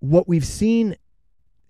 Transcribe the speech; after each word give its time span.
what 0.00 0.28
we've 0.28 0.44
seen 0.44 0.96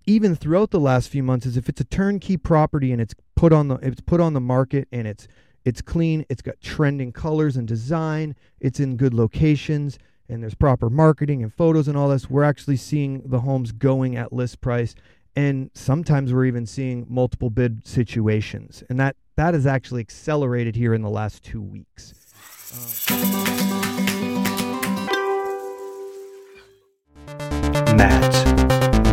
even 0.06 0.34
throughout 0.34 0.70
the 0.70 0.80
last 0.80 1.08
few 1.08 1.22
months 1.22 1.46
is 1.46 1.56
if 1.56 1.68
it's 1.68 1.80
a 1.80 1.84
turnkey 1.84 2.36
property 2.36 2.90
and 2.90 3.00
it's 3.00 3.14
put 3.36 3.52
on 3.52 3.68
the 3.68 3.76
it's 3.76 4.00
put 4.00 4.20
on 4.20 4.32
the 4.32 4.40
market 4.40 4.88
and 4.90 5.06
it's 5.06 5.28
it's 5.64 5.82
clean, 5.82 6.24
it's 6.28 6.42
got 6.42 6.60
trending 6.60 7.12
colors 7.12 7.56
and 7.56 7.68
design, 7.68 8.34
it's 8.60 8.80
in 8.80 8.96
good 8.96 9.12
locations, 9.12 9.98
and 10.28 10.42
there's 10.42 10.54
proper 10.54 10.88
marketing 10.88 11.42
and 11.42 11.52
photos 11.52 11.88
and 11.88 11.96
all 11.96 12.08
this, 12.08 12.30
we're 12.30 12.44
actually 12.44 12.76
seeing 12.76 13.22
the 13.26 13.40
homes 13.40 13.72
going 13.72 14.16
at 14.16 14.32
list 14.32 14.60
price. 14.60 14.94
And 15.36 15.70
sometimes 15.74 16.32
we're 16.32 16.46
even 16.46 16.66
seeing 16.66 17.06
multiple 17.08 17.50
bid 17.50 17.86
situations. 17.86 18.82
And 18.88 18.98
that, 18.98 19.16
that 19.36 19.54
has 19.54 19.66
actually 19.66 20.00
accelerated 20.00 20.76
here 20.76 20.94
in 20.94 21.02
the 21.02 21.10
last 21.10 21.44
two 21.44 21.62
weeks. 21.62 22.14
Matt's 22.72 23.79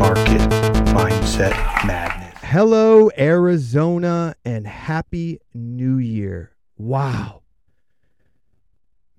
Market 0.08 0.40
Mindset 0.96 1.52
Madness. 1.86 2.40
Hello, 2.42 3.12
Arizona, 3.18 4.36
and 4.46 4.66
Happy 4.66 5.42
New 5.54 5.98
Year. 5.98 6.56
Wow. 6.78 7.42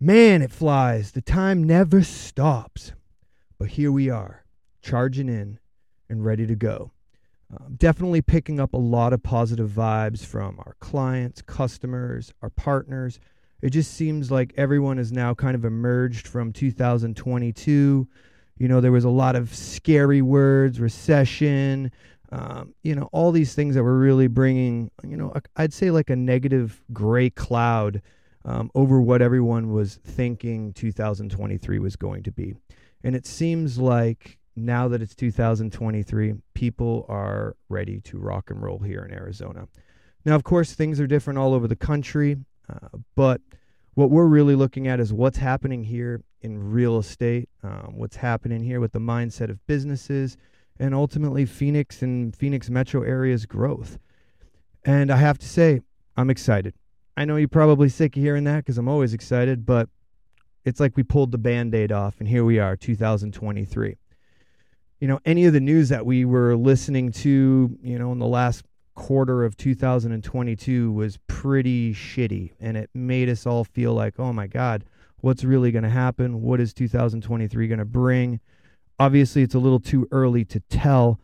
Man, 0.01 0.41
it 0.41 0.51
flies. 0.51 1.13
The 1.13 1.21
time 1.21 1.63
never 1.63 2.03
stops. 2.03 2.95
But 3.59 3.69
here 3.69 3.93
we 3.93 4.09
are, 4.09 4.47
charging 4.81 5.29
in 5.29 5.59
and 6.09 6.25
ready 6.25 6.47
to 6.47 6.55
go. 6.55 6.93
Um, 7.55 7.75
definitely 7.77 8.23
picking 8.23 8.59
up 8.59 8.73
a 8.73 8.79
lot 8.79 9.13
of 9.13 9.23
positive 9.23 9.69
vibes 9.69 10.25
from 10.25 10.59
our 10.59 10.75
clients, 10.81 11.43
customers, 11.43 12.33
our 12.41 12.49
partners. 12.49 13.21
It 13.61 13.71
just 13.71 13.93
seems 13.93 14.31
like 14.31 14.55
everyone 14.57 14.97
has 14.97 15.13
now 15.13 15.35
kind 15.35 15.55
of 15.55 15.67
emerged 15.67 16.27
from 16.27 16.51
2022. 16.51 18.09
You 18.59 18.69
know, 18.69 18.81
there 18.81 18.93
was 18.93 19.05
a 19.05 19.11
lot 19.11 19.37
of 19.37 19.55
scary 19.55 20.23
words, 20.23 20.81
recession, 20.81 21.93
um, 22.31 22.75
you 22.83 22.95
know, 22.95 23.09
all 23.13 23.33
these 23.33 23.55
things 23.55 23.75
that 23.75 23.83
were 23.83 23.99
really 23.99 24.27
bringing, 24.27 24.91
you 25.07 25.17
know, 25.17 25.33
I'd 25.57 25.73
say 25.73 25.91
like 25.91 26.11
a 26.11 26.17
negative 26.17 26.83
gray 26.93 27.31
cloud 27.31 28.03
um, 28.45 28.71
over 28.75 29.01
what 29.01 29.23
everyone 29.23 29.73
was 29.73 29.99
thinking 30.05 30.73
2023 30.75 31.79
was 31.79 31.97
going 31.97 32.23
to 32.25 32.33
be. 32.33 32.55
And 33.03 33.17
it 33.17 33.27
seems 33.27 33.79
like 33.79 34.39
now 34.57 34.89
that 34.89 35.01
it's 35.01 35.15
2023, 35.15 36.35
people 36.55 37.07
are 37.09 37.57
ready 37.69 38.01
to 38.01 38.19
rock 38.19 38.51
and 38.51 38.63
roll 38.63 38.79
here 38.79 39.05
in 39.05 39.13
Arizona. 39.13 39.69
Now, 40.25 40.35
of 40.35 40.45
course, 40.45 40.75
things 40.75 41.01
are 41.01 41.07
different 41.07 41.39
all 41.39 41.55
over 41.55 41.69
the 41.69 41.77
country, 41.77 42.37
uh, 42.69 42.89
but 43.15 43.41
what 43.95 44.11
we're 44.11 44.27
really 44.27 44.55
looking 44.55 44.87
at 44.87 45.01
is 45.01 45.13
what's 45.13 45.39
happening 45.39 45.85
here 45.85 46.23
in 46.41 46.71
real 46.71 46.99
estate, 46.99 47.49
um, 47.63 47.95
what's 47.97 48.17
happening 48.17 48.63
here 48.63 48.81
with 48.81 48.93
the 48.93 48.99
mindset 48.99 49.51
of 49.51 49.65
businesses, 49.67 50.37
and 50.79 50.95
ultimately 50.95 51.45
Phoenix 51.45 52.03
and 52.03 52.35
Phoenix 52.35 52.71
metro 52.71 53.03
area's 53.03 53.47
growth. 53.47 53.99
And 54.85 55.11
I 55.11 55.17
have 55.17 55.39
to 55.39 55.47
say, 55.47 55.81
I'm 56.17 56.31
excited. 56.31 56.75
I 57.17 57.25
know 57.25 57.37
you're 57.37 57.49
probably 57.49 57.89
sick 57.89 58.17
of 58.17 58.23
hearing 58.23 58.45
that 58.45 58.59
because 58.59 58.79
I'm 58.79 58.89
always 58.89 59.13
excited, 59.13 59.67
but 59.67 59.89
it's 60.65 60.81
like 60.81 60.97
we 60.97 61.03
pulled 61.03 61.33
the 61.33 61.39
band 61.39 61.75
aid 61.75 61.91
off, 61.91 62.17
and 62.21 62.29
here 62.29 62.45
we 62.45 62.59
are, 62.59 62.77
2023. 62.77 63.97
You 65.01 65.09
know, 65.09 65.21
any 65.25 65.45
of 65.45 65.53
the 65.53 65.61
news 65.61 65.89
that 65.89 66.07
we 66.07 66.25
were 66.25 66.57
listening 66.57 67.13
to, 67.13 67.77
you 67.83 67.99
know, 67.99 68.13
in 68.13 68.19
the 68.19 68.27
last 68.27 68.65
quarter 68.95 69.45
of 69.45 69.57
2022 69.57 70.93
was 70.93 71.19
pretty 71.29 71.95
shitty, 71.95 72.53
and 72.61 72.77
it 72.77 72.91
made 72.95 73.29
us 73.29 73.47
all 73.47 73.65
feel 73.65 73.95
like, 73.95 74.19
oh 74.19 74.33
my 74.33 74.47
God, 74.47 74.85
what's 75.21 75.45
really 75.45 75.71
going 75.71 75.85
to 75.85 75.91
happen? 75.91 76.43
What 76.43 76.61
is 76.61 76.73
2023 76.73 77.69
going 77.69 77.79
to 77.79 77.85
bring? 77.85 78.41
Obviously, 78.99 79.43
it's 79.43 79.55
a 79.55 79.59
little 79.59 79.81
too 79.81 80.09
early 80.11 80.45
to 80.47 80.61
tell, 80.61 81.21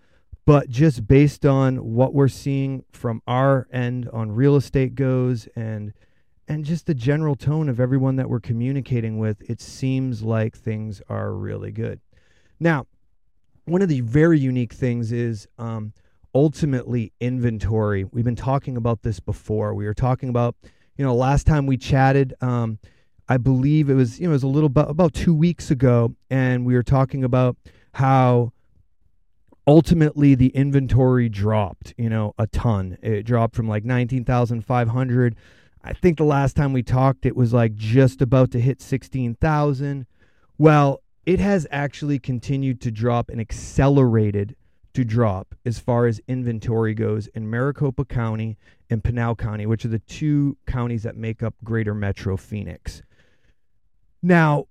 but 0.46 0.68
just 0.68 1.06
based 1.06 1.44
on 1.44 1.76
what 1.76 2.14
we're 2.14 2.28
seeing 2.28 2.84
from 2.92 3.22
our 3.26 3.66
end 3.72 4.08
on 4.12 4.32
real 4.32 4.56
estate 4.56 4.94
goes 4.94 5.48
and 5.56 5.92
and 6.46 6.66
just 6.66 6.84
the 6.84 6.94
general 6.94 7.34
tone 7.34 7.70
of 7.70 7.80
everyone 7.80 8.16
that 8.16 8.28
we're 8.28 8.40
communicating 8.40 9.18
with 9.18 9.48
it 9.48 9.60
seems 9.60 10.22
like 10.22 10.56
things 10.56 11.00
are 11.08 11.32
really 11.32 11.72
good 11.72 12.00
now 12.60 12.86
one 13.64 13.80
of 13.80 13.88
the 13.88 14.02
very 14.02 14.38
unique 14.38 14.74
things 14.74 15.10
is 15.10 15.48
um, 15.58 15.92
ultimately 16.34 17.12
inventory 17.20 18.04
we've 18.04 18.24
been 18.24 18.36
talking 18.36 18.76
about 18.76 19.02
this 19.02 19.20
before 19.20 19.74
we 19.74 19.86
were 19.86 19.94
talking 19.94 20.28
about 20.28 20.54
you 20.96 21.04
know 21.04 21.14
last 21.14 21.46
time 21.46 21.66
we 21.66 21.76
chatted 21.76 22.34
um, 22.42 22.78
i 23.28 23.36
believe 23.36 23.88
it 23.88 23.94
was 23.94 24.20
you 24.20 24.26
know 24.26 24.30
it 24.30 24.34
was 24.34 24.42
a 24.42 24.48
little 24.48 24.66
about, 24.66 24.90
about 24.90 25.12
two 25.12 25.34
weeks 25.34 25.70
ago 25.70 26.14
and 26.30 26.64
we 26.64 26.74
were 26.74 26.82
talking 26.82 27.24
about 27.24 27.56
how 27.94 28.52
ultimately 29.66 30.34
the 30.34 30.48
inventory 30.48 31.28
dropped, 31.28 31.94
you 31.96 32.08
know, 32.08 32.34
a 32.38 32.46
ton. 32.46 32.98
It 33.02 33.24
dropped 33.24 33.54
from 33.54 33.68
like 33.68 33.84
19,500. 33.84 35.36
I 35.82 35.92
think 35.92 36.18
the 36.18 36.24
last 36.24 36.56
time 36.56 36.72
we 36.72 36.82
talked 36.82 37.26
it 37.26 37.36
was 37.36 37.52
like 37.52 37.74
just 37.74 38.22
about 38.22 38.50
to 38.52 38.60
hit 38.60 38.80
16,000. 38.80 40.06
Well, 40.58 41.02
it 41.26 41.40
has 41.40 41.66
actually 41.70 42.18
continued 42.18 42.80
to 42.82 42.90
drop 42.90 43.30
and 43.30 43.40
accelerated 43.40 44.56
to 44.92 45.04
drop 45.04 45.54
as 45.64 45.78
far 45.78 46.06
as 46.06 46.20
inventory 46.28 46.94
goes 46.94 47.26
in 47.28 47.50
Maricopa 47.50 48.04
County 48.04 48.56
and 48.90 49.02
Pinal 49.02 49.34
County, 49.34 49.66
which 49.66 49.84
are 49.84 49.88
the 49.88 49.98
two 49.98 50.56
counties 50.66 51.02
that 51.02 51.16
make 51.16 51.42
up 51.42 51.54
Greater 51.64 51.94
Metro 51.94 52.36
Phoenix. 52.36 53.02
Now, 54.24 54.68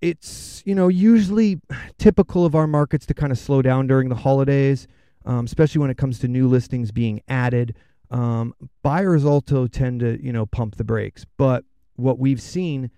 it's 0.00 0.62
you 0.64 0.76
know 0.76 0.86
usually 0.86 1.60
typical 1.98 2.46
of 2.46 2.54
our 2.54 2.68
markets 2.68 3.04
to 3.06 3.14
kind 3.14 3.32
of 3.32 3.38
slow 3.38 3.60
down 3.60 3.88
during 3.88 4.08
the 4.08 4.14
holidays, 4.14 4.86
um, 5.24 5.46
especially 5.46 5.80
when 5.80 5.90
it 5.90 5.96
comes 5.96 6.20
to 6.20 6.28
new 6.28 6.46
listings 6.46 6.92
being 6.92 7.22
added. 7.26 7.74
Um, 8.12 8.54
buyers 8.84 9.24
also 9.24 9.66
tend 9.66 9.98
to 10.00 10.24
you 10.24 10.32
know 10.32 10.46
pump 10.46 10.76
the 10.76 10.84
brakes, 10.84 11.26
but 11.36 11.64
what 11.96 12.20
we've 12.20 12.40
seen 12.40 12.92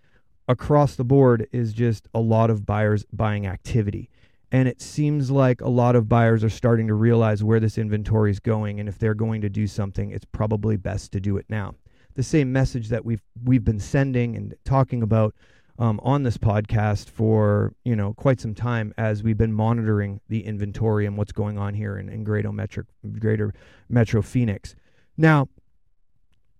across 0.48 0.96
the 0.96 1.04
board 1.04 1.48
is 1.50 1.72
just 1.72 2.08
a 2.12 2.20
lot 2.20 2.50
of 2.50 2.66
buyers 2.66 3.06
buying 3.10 3.46
activity. 3.46 4.10
And 4.52 4.68
it 4.68 4.82
seems 4.82 5.30
like 5.30 5.62
a 5.62 5.68
lot 5.70 5.96
of 5.96 6.10
buyers 6.10 6.44
are 6.44 6.50
starting 6.50 6.88
to 6.88 6.94
realize 6.94 7.42
where 7.42 7.58
this 7.58 7.78
inventory 7.78 8.30
is 8.30 8.38
going, 8.38 8.80
and 8.80 8.88
if 8.88 8.98
they're 8.98 9.14
going 9.14 9.40
to 9.40 9.48
do 9.48 9.66
something, 9.66 10.10
it's 10.10 10.26
probably 10.26 10.76
best 10.76 11.10
to 11.12 11.20
do 11.20 11.38
it 11.38 11.46
now. 11.48 11.74
The 12.14 12.22
same 12.22 12.52
message 12.52 12.88
that 12.88 13.04
we've 13.04 13.22
we've 13.42 13.64
been 13.64 13.80
sending 13.80 14.36
and 14.36 14.54
talking 14.64 15.02
about 15.02 15.34
um, 15.78 16.00
on 16.02 16.22
this 16.22 16.36
podcast 16.36 17.08
for 17.08 17.74
you 17.84 17.96
know 17.96 18.14
quite 18.14 18.40
some 18.40 18.54
time 18.54 18.94
as 18.96 19.22
we've 19.22 19.38
been 19.38 19.52
monitoring 19.52 20.20
the 20.28 20.44
inventory 20.44 21.06
and 21.06 21.16
what's 21.16 21.32
going 21.32 21.58
on 21.58 21.74
here 21.74 21.98
in, 21.98 22.08
in 22.08 22.24
greater 22.24 22.52
metro 22.52 22.84
greater 23.18 23.52
metro 23.88 24.22
phoenix. 24.22 24.76
Now 25.16 25.48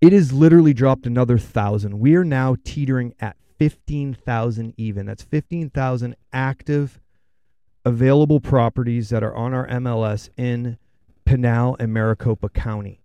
it 0.00 0.12
has 0.12 0.32
literally 0.32 0.74
dropped 0.74 1.06
another 1.06 1.38
thousand. 1.38 1.98
We 1.98 2.14
are 2.16 2.24
now 2.24 2.56
teetering 2.64 3.14
at 3.20 3.36
15000 3.58 4.74
even. 4.76 5.06
That's 5.06 5.22
15000 5.22 6.16
active 6.32 7.00
available 7.84 8.40
properties 8.40 9.10
that 9.10 9.22
are 9.22 9.34
on 9.34 9.54
our 9.54 9.66
mls 9.68 10.30
in 10.36 10.78
pinal 11.24 11.76
and 11.78 11.92
maricopa 11.92 12.48
county. 12.48 13.00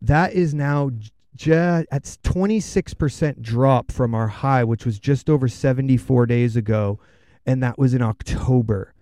That 0.00 0.34
is 0.34 0.52
now 0.52 0.90
just 1.36 1.86
at 1.90 2.02
26% 2.02 3.40
drop 3.40 3.92
from 3.92 4.14
our 4.14 4.28
high, 4.28 4.64
which 4.64 4.84
was 4.84 4.98
just 4.98 5.30
over 5.30 5.48
74 5.48 6.26
days 6.26 6.56
ago, 6.56 6.98
and 7.44 7.62
that 7.62 7.78
was 7.78 7.94
in 7.94 8.02
October 8.02 8.94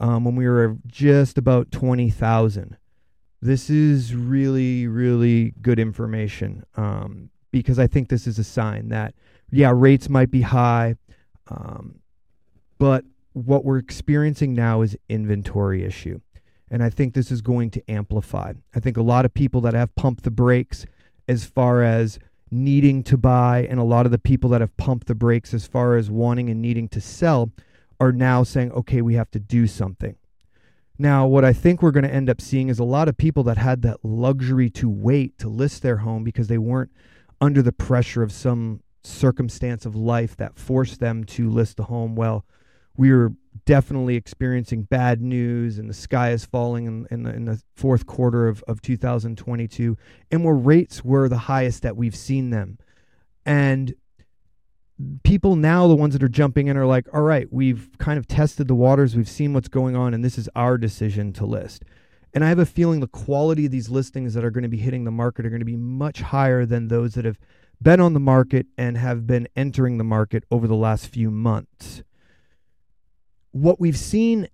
um, 0.00 0.24
when 0.24 0.34
we 0.34 0.48
were 0.48 0.76
just 0.86 1.38
about 1.38 1.70
20,000. 1.70 2.76
This 3.40 3.70
is 3.70 4.14
really, 4.14 4.86
really 4.86 5.54
good 5.62 5.78
information 5.78 6.64
um, 6.76 7.30
because 7.50 7.78
I 7.78 7.86
think 7.86 8.08
this 8.08 8.26
is 8.26 8.38
a 8.38 8.44
sign 8.44 8.88
that, 8.88 9.14
yeah, 9.50 9.72
rates 9.74 10.08
might 10.08 10.30
be 10.30 10.42
high, 10.42 10.96
um, 11.48 12.00
but 12.78 13.04
what 13.32 13.64
we're 13.64 13.78
experiencing 13.78 14.54
now 14.54 14.82
is 14.82 14.96
inventory 15.08 15.84
issue. 15.84 16.20
And 16.70 16.82
I 16.82 16.88
think 16.88 17.14
this 17.14 17.30
is 17.30 17.42
going 17.42 17.70
to 17.72 17.90
amplify. 17.90 18.54
I 18.74 18.80
think 18.80 18.96
a 18.96 19.02
lot 19.02 19.24
of 19.24 19.34
people 19.34 19.60
that 19.62 19.74
have 19.74 19.94
pumped 19.94 20.24
the 20.24 20.30
brakes 20.30 20.86
as 21.32 21.44
far 21.44 21.82
as 21.82 22.18
needing 22.50 23.02
to 23.02 23.16
buy, 23.16 23.66
and 23.68 23.80
a 23.80 23.84
lot 23.84 24.06
of 24.06 24.12
the 24.12 24.18
people 24.18 24.50
that 24.50 24.60
have 24.60 24.76
pumped 24.76 25.06
the 25.06 25.14
brakes 25.14 25.54
as 25.54 25.66
far 25.66 25.96
as 25.96 26.10
wanting 26.10 26.50
and 26.50 26.60
needing 26.60 26.88
to 26.90 27.00
sell 27.00 27.50
are 27.98 28.12
now 28.12 28.42
saying, 28.42 28.70
okay, 28.72 29.00
we 29.00 29.14
have 29.14 29.30
to 29.30 29.40
do 29.40 29.66
something. 29.66 30.16
Now, 30.98 31.26
what 31.26 31.44
I 31.44 31.52
think 31.52 31.82
we're 31.82 31.90
going 31.90 32.04
to 32.04 32.14
end 32.14 32.28
up 32.28 32.40
seeing 32.40 32.68
is 32.68 32.78
a 32.78 32.84
lot 32.84 33.08
of 33.08 33.16
people 33.16 33.42
that 33.44 33.56
had 33.56 33.82
that 33.82 34.04
luxury 34.04 34.68
to 34.70 34.88
wait 34.88 35.38
to 35.38 35.48
list 35.48 35.82
their 35.82 35.98
home 35.98 36.22
because 36.22 36.48
they 36.48 36.58
weren't 36.58 36.92
under 37.40 37.62
the 37.62 37.72
pressure 37.72 38.22
of 38.22 38.30
some 38.30 38.82
circumstance 39.02 39.86
of 39.86 39.96
life 39.96 40.36
that 40.36 40.58
forced 40.58 41.00
them 41.00 41.24
to 41.24 41.48
list 41.48 41.78
the 41.78 41.84
home. 41.84 42.14
Well, 42.14 42.44
we 42.96 43.12
were 43.12 43.32
definitely 43.64 44.16
experiencing 44.16 44.82
bad 44.82 45.20
news 45.20 45.78
and 45.78 45.88
the 45.88 45.94
sky 45.94 46.30
is 46.30 46.44
falling 46.44 46.86
in, 46.86 47.06
in, 47.10 47.22
the, 47.22 47.34
in 47.34 47.44
the 47.44 47.62
fourth 47.76 48.06
quarter 48.06 48.48
of, 48.48 48.62
of 48.66 48.82
2022 48.82 49.96
and 50.30 50.44
where 50.44 50.54
rates 50.54 51.04
were 51.04 51.28
the 51.28 51.38
highest 51.38 51.82
that 51.82 51.96
we've 51.96 52.16
seen 52.16 52.50
them 52.50 52.78
and 53.44 53.94
people 55.22 55.56
now, 55.56 55.88
the 55.88 55.96
ones 55.96 56.12
that 56.12 56.22
are 56.22 56.28
jumping 56.28 56.68
in, 56.68 56.76
are 56.76 56.86
like, 56.86 57.06
all 57.12 57.22
right, 57.22 57.48
we've 57.52 57.90
kind 57.98 58.18
of 58.18 58.26
tested 58.26 58.68
the 58.68 58.74
waters, 58.74 59.16
we've 59.16 59.28
seen 59.28 59.52
what's 59.52 59.68
going 59.68 59.96
on, 59.96 60.14
and 60.14 60.24
this 60.24 60.38
is 60.38 60.48
our 60.54 60.78
decision 60.78 61.32
to 61.34 61.46
list. 61.46 61.84
And 62.34 62.44
I 62.44 62.48
have 62.48 62.58
a 62.58 62.66
feeling 62.66 63.00
the 63.00 63.08
quality 63.08 63.66
of 63.66 63.72
these 63.72 63.90
listings 63.90 64.34
that 64.34 64.44
are 64.44 64.50
going 64.50 64.62
to 64.62 64.68
be 64.68 64.78
hitting 64.78 65.04
the 65.04 65.10
market 65.10 65.44
are 65.44 65.50
going 65.50 65.60
to 65.60 65.66
be 65.66 65.76
much 65.76 66.22
higher 66.22 66.64
than 66.64 66.88
those 66.88 67.14
that 67.14 67.24
have 67.24 67.38
been 67.80 68.00
on 68.00 68.14
the 68.14 68.20
market 68.20 68.66
and 68.78 68.96
have 68.96 69.26
been 69.26 69.48
entering 69.54 69.98
the 69.98 70.04
market 70.04 70.44
over 70.50 70.66
the 70.66 70.74
last 70.74 71.08
few 71.08 71.30
months. 71.30 72.02
What 73.52 73.78
we've 73.78 73.98
seen 73.98 74.48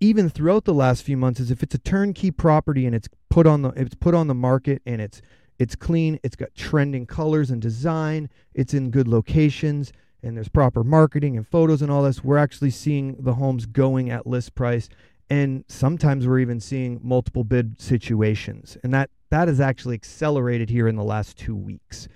even 0.00 0.28
throughout 0.28 0.64
the 0.64 0.74
last 0.74 1.02
few 1.02 1.16
months 1.16 1.40
is 1.40 1.50
if 1.50 1.62
it's 1.62 1.74
a 1.74 1.78
turnkey 1.78 2.30
property 2.30 2.84
and 2.86 2.94
it's 2.94 3.08
put 3.30 3.46
on 3.46 3.62
the 3.62 3.68
it's 3.70 3.94
put 3.94 4.14
on 4.14 4.26
the 4.26 4.34
market 4.34 4.82
and 4.84 5.00
it's 5.00 5.22
it's 5.58 5.76
clean, 5.76 6.18
it's 6.22 6.34
got 6.34 6.54
trending 6.54 7.06
colors 7.06 7.50
and 7.50 7.62
design, 7.62 8.28
it's 8.54 8.74
in 8.74 8.90
good 8.90 9.06
locations, 9.06 9.92
and 10.22 10.36
there's 10.36 10.48
proper 10.48 10.82
marketing 10.82 11.36
and 11.36 11.46
photos 11.46 11.80
and 11.80 11.92
all 11.92 12.02
this, 12.02 12.24
we're 12.24 12.38
actually 12.38 12.70
seeing 12.70 13.16
the 13.20 13.34
homes 13.34 13.66
going 13.66 14.10
at 14.10 14.26
list 14.26 14.54
price 14.54 14.88
and 15.30 15.64
sometimes 15.68 16.26
we're 16.26 16.40
even 16.40 16.60
seeing 16.60 17.00
multiple 17.02 17.44
bid 17.44 17.80
situations. 17.80 18.76
And 18.82 18.92
that 18.92 19.10
that 19.30 19.48
has 19.48 19.60
actually 19.60 19.94
accelerated 19.94 20.70
here 20.70 20.86
in 20.88 20.96
the 20.96 21.04
last 21.04 21.36
two 21.36 21.56
weeks. 21.56 22.08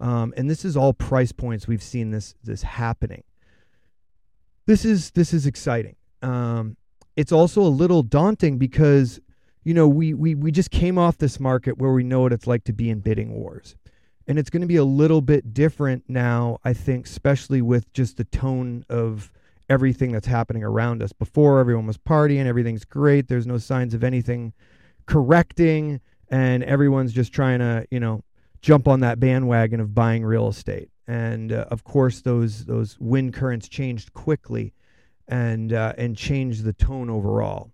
Um, 0.00 0.32
and 0.36 0.48
this 0.48 0.64
is 0.64 0.76
all 0.76 0.92
price 0.92 1.32
points 1.32 1.68
we've 1.68 1.82
seen 1.82 2.10
this 2.10 2.34
this 2.42 2.62
happening 2.62 3.22
this 4.70 4.84
is 4.84 5.10
this 5.12 5.34
is 5.34 5.46
exciting 5.46 5.96
um, 6.22 6.76
it's 7.16 7.32
also 7.32 7.60
a 7.62 7.68
little 7.82 8.02
daunting 8.02 8.58
because 8.58 9.20
you 9.64 9.74
know 9.74 9.88
we, 9.88 10.14
we 10.14 10.34
we 10.34 10.50
just 10.50 10.70
came 10.70 10.96
off 10.96 11.18
this 11.18 11.40
market 11.40 11.78
where 11.78 11.92
we 11.92 12.04
know 12.04 12.20
what 12.20 12.32
it's 12.32 12.46
like 12.46 12.64
to 12.64 12.72
be 12.72 12.88
in 12.88 13.00
bidding 13.00 13.32
wars 13.32 13.74
and 14.26 14.38
it's 14.38 14.48
going 14.48 14.60
to 14.60 14.68
be 14.68 14.76
a 14.76 14.84
little 14.84 15.20
bit 15.20 15.52
different 15.52 16.04
now 16.08 16.58
i 16.64 16.72
think 16.72 17.06
especially 17.06 17.60
with 17.60 17.92
just 17.92 18.16
the 18.16 18.24
tone 18.24 18.84
of 18.88 19.32
everything 19.70 20.10
that's 20.10 20.26
happening 20.26 20.64
around 20.64 21.02
us. 21.02 21.12
Before, 21.12 21.60
everyone 21.60 21.86
was 21.86 21.96
partying, 21.96 22.44
everything's 22.44 22.84
great, 22.84 23.28
there's 23.28 23.46
no 23.46 23.56
signs 23.56 23.94
of 23.94 24.02
anything 24.02 24.52
correcting, 25.06 26.00
and 26.28 26.64
everyone's 26.64 27.12
just 27.12 27.32
trying 27.32 27.60
to, 27.60 27.86
you 27.90 28.00
know, 28.00 28.22
jump 28.60 28.88
on 28.88 29.00
that 29.00 29.20
bandwagon 29.20 29.80
of 29.80 29.94
buying 29.94 30.24
real 30.24 30.48
estate. 30.48 30.90
And 31.10 31.52
uh, 31.52 31.64
of 31.72 31.82
course, 31.82 32.20
those 32.20 32.66
those 32.66 32.96
wind 33.00 33.34
currents 33.34 33.68
changed 33.68 34.12
quickly, 34.12 34.72
and 35.26 35.72
uh, 35.72 35.92
and 35.98 36.16
changed 36.16 36.62
the 36.62 36.72
tone 36.72 37.10
overall. 37.10 37.72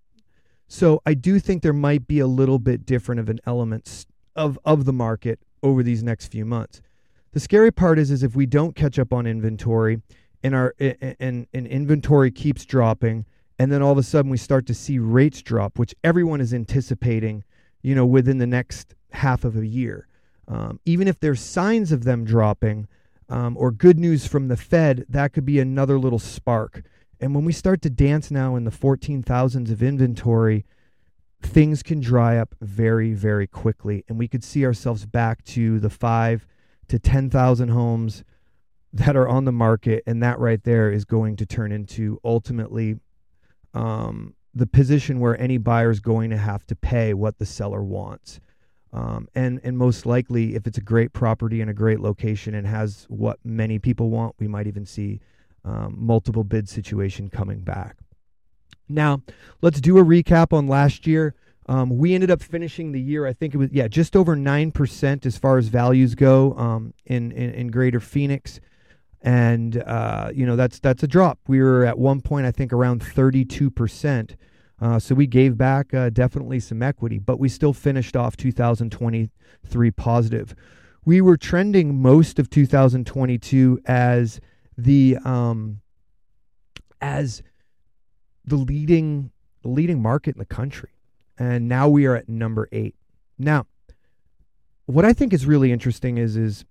So 0.68 1.02
I 1.04 1.12
do 1.12 1.38
think 1.38 1.62
there 1.62 1.74
might 1.74 2.06
be 2.06 2.18
a 2.18 2.26
little 2.26 2.58
bit 2.58 2.86
different 2.86 3.20
of 3.20 3.28
an 3.28 3.40
element 3.44 4.06
of 4.34 4.58
of 4.64 4.86
the 4.86 4.92
market 4.94 5.38
over 5.62 5.82
these 5.82 6.02
next 6.02 6.28
few 6.28 6.46
months. 6.46 6.80
The 7.32 7.40
scary 7.40 7.70
part 7.70 7.98
is 7.98 8.10
is 8.10 8.22
if 8.22 8.34
we 8.34 8.46
don't 8.46 8.74
catch 8.74 8.98
up 8.98 9.12
on 9.12 9.26
inventory 9.26 10.00
and 10.42 10.54
our 10.54 10.74
and, 10.80 11.46
and 11.52 11.66
inventory 11.66 12.30
keeps 12.30 12.64
dropping 12.64 13.26
and 13.58 13.70
then 13.70 13.82
all 13.82 13.92
of 13.92 13.98
a 13.98 14.02
sudden 14.02 14.30
we 14.30 14.38
start 14.38 14.64
to 14.68 14.74
see 14.74 14.98
rates 14.98 15.42
drop 15.42 15.78
which 15.78 15.94
everyone 16.02 16.40
is 16.40 16.54
anticipating 16.54 17.44
you 17.82 17.94
know 17.94 18.06
within 18.06 18.38
the 18.38 18.46
next 18.46 18.94
half 19.10 19.44
of 19.44 19.56
a 19.56 19.66
year 19.66 20.08
um, 20.48 20.80
even 20.86 21.06
if 21.06 21.20
there's 21.20 21.40
signs 21.40 21.92
of 21.92 22.04
them 22.04 22.24
dropping 22.24 22.88
um, 23.28 23.56
or 23.56 23.70
good 23.70 23.98
news 23.98 24.26
from 24.26 24.48
the 24.48 24.56
fed 24.56 25.04
that 25.08 25.32
could 25.32 25.44
be 25.44 25.58
another 25.58 25.98
little 25.98 26.18
spark. 26.18 26.82
And 27.20 27.34
when 27.34 27.44
we 27.44 27.52
start 27.52 27.82
to 27.82 27.90
dance 27.90 28.30
now 28.30 28.56
in 28.56 28.64
the 28.64 28.70
14000s 28.70 29.70
of 29.70 29.82
inventory 29.82 30.64
things 31.42 31.82
can 31.82 32.00
dry 32.00 32.36
up 32.38 32.54
very 32.60 33.12
very 33.12 33.46
quickly. 33.46 34.04
And 34.08 34.18
we 34.18 34.28
could 34.28 34.44
see 34.44 34.64
ourselves 34.64 35.06
back 35.06 35.44
to 35.44 35.78
the 35.78 35.90
5 35.90 36.46
to 36.88 36.98
10,000 36.98 37.68
homes 37.68 38.24
that 38.92 39.16
are 39.16 39.28
on 39.28 39.44
the 39.44 39.52
market, 39.52 40.02
and 40.06 40.22
that 40.22 40.38
right 40.38 40.62
there 40.62 40.90
is 40.90 41.04
going 41.04 41.36
to 41.36 41.46
turn 41.46 41.72
into 41.72 42.18
ultimately 42.24 42.96
um, 43.74 44.34
the 44.54 44.66
position 44.66 45.20
where 45.20 45.38
any 45.40 45.58
buyer 45.58 45.90
is 45.90 46.00
going 46.00 46.30
to 46.30 46.36
have 46.36 46.66
to 46.66 46.76
pay 46.76 47.12
what 47.12 47.38
the 47.38 47.44
seller 47.46 47.82
wants. 47.82 48.40
Um, 48.96 49.28
and 49.34 49.60
and 49.62 49.76
most 49.76 50.06
likely, 50.06 50.54
if 50.54 50.66
it's 50.66 50.78
a 50.78 50.82
great 50.82 51.12
property 51.12 51.60
in 51.60 51.68
a 51.68 51.74
great 51.74 52.00
location 52.00 52.54
and 52.54 52.66
has 52.66 53.04
what 53.10 53.38
many 53.44 53.78
people 53.78 54.08
want, 54.08 54.34
we 54.38 54.48
might 54.48 54.66
even 54.66 54.86
see 54.86 55.20
um, 55.66 55.94
multiple 55.98 56.44
bid 56.44 56.66
situation 56.66 57.28
coming 57.28 57.60
back. 57.60 57.98
Now, 58.88 59.22
let's 59.60 59.82
do 59.82 59.98
a 59.98 60.02
recap 60.02 60.52
on 60.52 60.66
last 60.66 61.06
year. 61.06 61.34
Um, 61.68 61.98
we 61.98 62.14
ended 62.14 62.30
up 62.30 62.40
finishing 62.40 62.92
the 62.92 63.00
year, 63.00 63.26
I 63.26 63.32
think 63.32 63.52
it 63.52 63.58
was 63.58 63.70
yeah, 63.70 63.86
just 63.86 64.16
over 64.16 64.34
nine 64.34 64.72
percent 64.72 65.26
as 65.26 65.36
far 65.36 65.58
as 65.58 65.68
values 65.68 66.14
go 66.14 66.54
um, 66.54 66.94
in, 67.04 67.32
in 67.32 67.50
in 67.50 67.66
Greater 67.68 68.00
Phoenix 68.00 68.60
and 69.26 69.82
uh, 69.82 70.30
you 70.32 70.46
know 70.46 70.56
that's 70.56 70.78
that's 70.78 71.02
a 71.02 71.08
drop. 71.08 71.40
We 71.48 71.60
were 71.60 71.84
at 71.84 71.98
one 71.98 72.22
point, 72.22 72.46
I 72.46 72.52
think, 72.52 72.72
around 72.72 73.02
32 73.02 73.70
percent. 73.70 74.36
Uh, 74.80 74.98
so 74.98 75.14
we 75.14 75.26
gave 75.26 75.56
back 75.56 75.94
uh, 75.94 76.10
definitely 76.10 76.60
some 76.60 76.82
equity, 76.82 77.18
but 77.18 77.38
we 77.38 77.48
still 77.48 77.72
finished 77.72 78.14
off 78.14 78.36
2023 78.36 79.90
positive. 79.92 80.54
We 81.04 81.20
were 81.20 81.36
trending 81.36 82.00
most 82.00 82.38
of 82.38 82.50
2022 82.50 83.80
as 83.86 84.40
the 84.76 85.16
um, 85.24 85.80
as 87.00 87.42
the 88.44 88.56
leading 88.56 89.30
the 89.62 89.68
leading 89.68 90.02
market 90.02 90.34
in 90.34 90.38
the 90.38 90.44
country, 90.44 90.90
and 91.38 91.68
now 91.68 91.88
we 91.88 92.06
are 92.06 92.16
at 92.16 92.28
number 92.28 92.68
eight. 92.72 92.94
Now, 93.38 93.66
what 94.84 95.04
I 95.04 95.12
think 95.12 95.32
is 95.32 95.46
really 95.46 95.72
interesting 95.72 96.18
is 96.18 96.36
is 96.36 96.64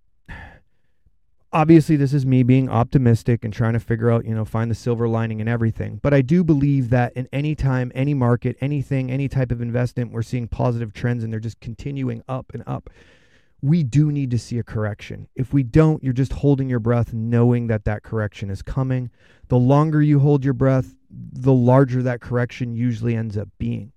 obviously 1.55 1.95
this 1.95 2.13
is 2.13 2.25
me 2.25 2.43
being 2.43 2.67
optimistic 2.69 3.45
and 3.45 3.53
trying 3.53 3.71
to 3.71 3.79
figure 3.79 4.11
out 4.11 4.25
you 4.25 4.35
know 4.35 4.43
find 4.43 4.69
the 4.69 4.75
silver 4.75 5.07
lining 5.07 5.39
in 5.39 5.47
everything. 5.47 5.99
But 6.03 6.13
i 6.13 6.21
do 6.21 6.43
believe 6.43 6.89
that 6.89 7.13
in 7.13 7.29
any 7.31 7.55
time 7.55 7.93
any 7.95 8.13
market 8.13 8.57
anything 8.59 9.09
any 9.09 9.29
type 9.29 9.51
of 9.51 9.61
investment 9.61 10.11
we're 10.11 10.21
seeing 10.21 10.49
positive 10.49 10.93
trends 10.93 11.23
and 11.23 11.31
they're 11.31 11.39
just 11.39 11.61
continuing 11.61 12.21
up 12.27 12.51
and 12.53 12.61
up. 12.67 12.89
We 13.61 13.83
do 13.83 14.11
need 14.11 14.31
to 14.31 14.37
see 14.37 14.59
a 14.59 14.63
correction. 14.63 15.29
If 15.33 15.53
we 15.53 15.63
don't 15.63 16.03
you're 16.03 16.11
just 16.11 16.33
holding 16.33 16.69
your 16.69 16.81
breath 16.81 17.13
knowing 17.13 17.67
that 17.67 17.85
that 17.85 18.03
correction 18.03 18.49
is 18.49 18.61
coming. 18.61 19.09
The 19.47 19.57
longer 19.57 20.01
you 20.01 20.19
hold 20.19 20.43
your 20.43 20.53
breath 20.53 20.93
the 21.09 21.53
larger 21.53 22.03
that 22.03 22.19
correction 22.19 22.75
usually 22.75 23.15
ends 23.15 23.37
up 23.37 23.47
being. 23.57 23.93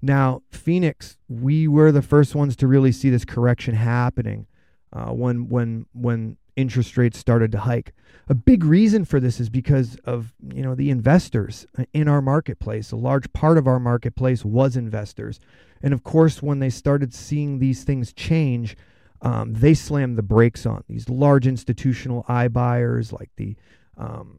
Now 0.00 0.40
phoenix 0.50 1.18
we 1.28 1.68
were 1.68 1.92
the 1.92 2.00
first 2.00 2.34
ones 2.34 2.56
to 2.56 2.66
really 2.66 2.90
see 2.90 3.10
this 3.10 3.26
correction 3.26 3.74
happening 3.74 4.46
uh, 4.94 5.10
when 5.10 5.50
when 5.50 5.84
when 5.92 6.38
interest 6.56 6.96
rates 6.96 7.18
started 7.18 7.52
to 7.52 7.58
hike. 7.58 7.92
A 8.28 8.34
big 8.34 8.64
reason 8.64 9.04
for 9.04 9.20
this 9.20 9.40
is 9.40 9.48
because 9.48 9.96
of 10.04 10.32
you 10.54 10.62
know 10.62 10.74
the 10.74 10.90
investors 10.90 11.66
in 11.92 12.08
our 12.08 12.22
marketplace. 12.22 12.92
A 12.92 12.96
large 12.96 13.32
part 13.32 13.58
of 13.58 13.66
our 13.66 13.80
marketplace 13.80 14.44
was 14.44 14.76
investors, 14.76 15.40
and 15.82 15.92
of 15.92 16.02
course, 16.04 16.42
when 16.42 16.60
they 16.60 16.70
started 16.70 17.12
seeing 17.12 17.58
these 17.58 17.84
things 17.84 18.12
change, 18.12 18.76
um, 19.22 19.54
they 19.54 19.74
slammed 19.74 20.16
the 20.16 20.22
brakes 20.22 20.66
on 20.66 20.84
these 20.88 21.08
large 21.08 21.46
institutional 21.46 22.24
iBuyers 22.24 23.12
like 23.12 23.30
the 23.36 23.56
um, 23.96 24.38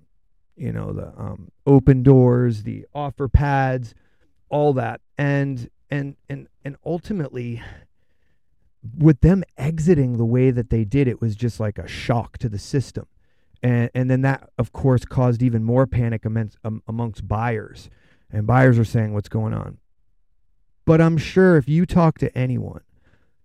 you 0.56 0.72
know 0.72 0.94
the 0.94 1.08
um, 1.18 1.52
Opendoors, 1.68 2.64
the 2.64 2.86
Offerpads, 2.96 3.94
all 4.50 4.74
that, 4.74 5.02
and 5.18 5.70
and 5.90 6.16
and 6.30 6.48
and 6.64 6.78
ultimately 6.86 7.62
with 8.98 9.22
them 9.22 9.44
exiting 9.58 10.18
the 10.18 10.26
way 10.26 10.52
that 10.52 10.70
they 10.70 10.84
did, 10.84 11.08
it 11.08 11.22
was 11.22 11.36
just 11.36 11.60
like 11.60 11.78
a 11.78 11.88
shock 11.88 12.38
to 12.40 12.50
the 12.50 12.60
system. 12.60 13.08
And, 13.62 13.90
and 13.96 14.12
then 14.12 14.22
that, 14.22 14.50
of 14.58 14.74
course, 14.74 15.06
caused 15.06 15.42
even 15.42 15.64
more 15.64 15.88
panic 15.88 16.26
amongst, 16.26 16.58
um, 16.64 16.84
amongst 16.88 17.28
buyers. 17.28 17.90
And 18.30 18.46
buyers 18.46 18.78
are 18.78 18.86
saying, 18.86 19.14
what's 19.14 19.30
going 19.30 19.54
on? 19.54 19.78
But 20.86 21.00
I'm 21.00 21.18
sure 21.18 21.56
if 21.56 21.70
you 21.70 21.86
talk 21.86 22.18
to 22.20 22.38
anyone 22.38 22.82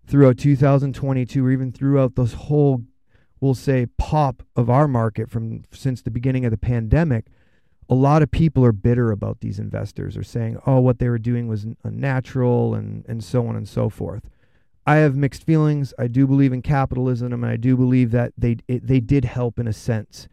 throughout 0.09 0.39
2022 0.39 1.47
or 1.47 1.53
even 1.53 1.71
throughout 1.71 2.17
this 2.17 2.33
whole, 2.33 2.83
we'll 3.41 3.55
say, 3.55 3.87
pop 3.97 4.43
of 4.57 4.69
our 4.69 4.89
market 4.89 5.31
from 5.31 5.63
since 5.73 6.03
the 6.03 6.11
beginning 6.11 6.45
of 6.45 6.51
the 6.51 6.59
pandemic, 6.59 7.27
a 7.89 7.95
lot 7.95 8.23
of 8.23 8.31
people 8.31 8.65
are 8.65 8.73
bitter 8.73 9.13
about 9.13 9.41
these 9.41 9.61
investors 9.61 10.17
or 10.17 10.25
saying, 10.25 10.59
oh, 10.67 10.81
what 10.81 10.99
they 10.99 11.09
were 11.09 11.19
doing 11.19 11.47
was 11.47 11.67
unnatural 11.85 12.75
and, 12.75 13.05
and 13.09 13.23
so 13.23 13.47
on 13.47 13.55
and 13.55 13.69
so 13.69 13.89
forth. 13.89 14.25
I 14.89 14.97
have 14.97 15.17
mixed 15.17 15.45
feelings. 15.45 15.93
I 15.99 16.07
do 16.07 16.27
believe 16.27 16.51
in 16.51 16.63
capitalism, 16.63 17.35
and 17.35 17.45
I 17.45 17.57
do 17.57 17.77
believe 17.77 18.11
that 18.13 18.33
they 18.39 18.57
it, 18.69 18.87
they 18.87 19.01
did 19.01 19.27
help 19.27 19.59
in 19.59 19.69
a 19.69 19.73
sense. 19.75 20.29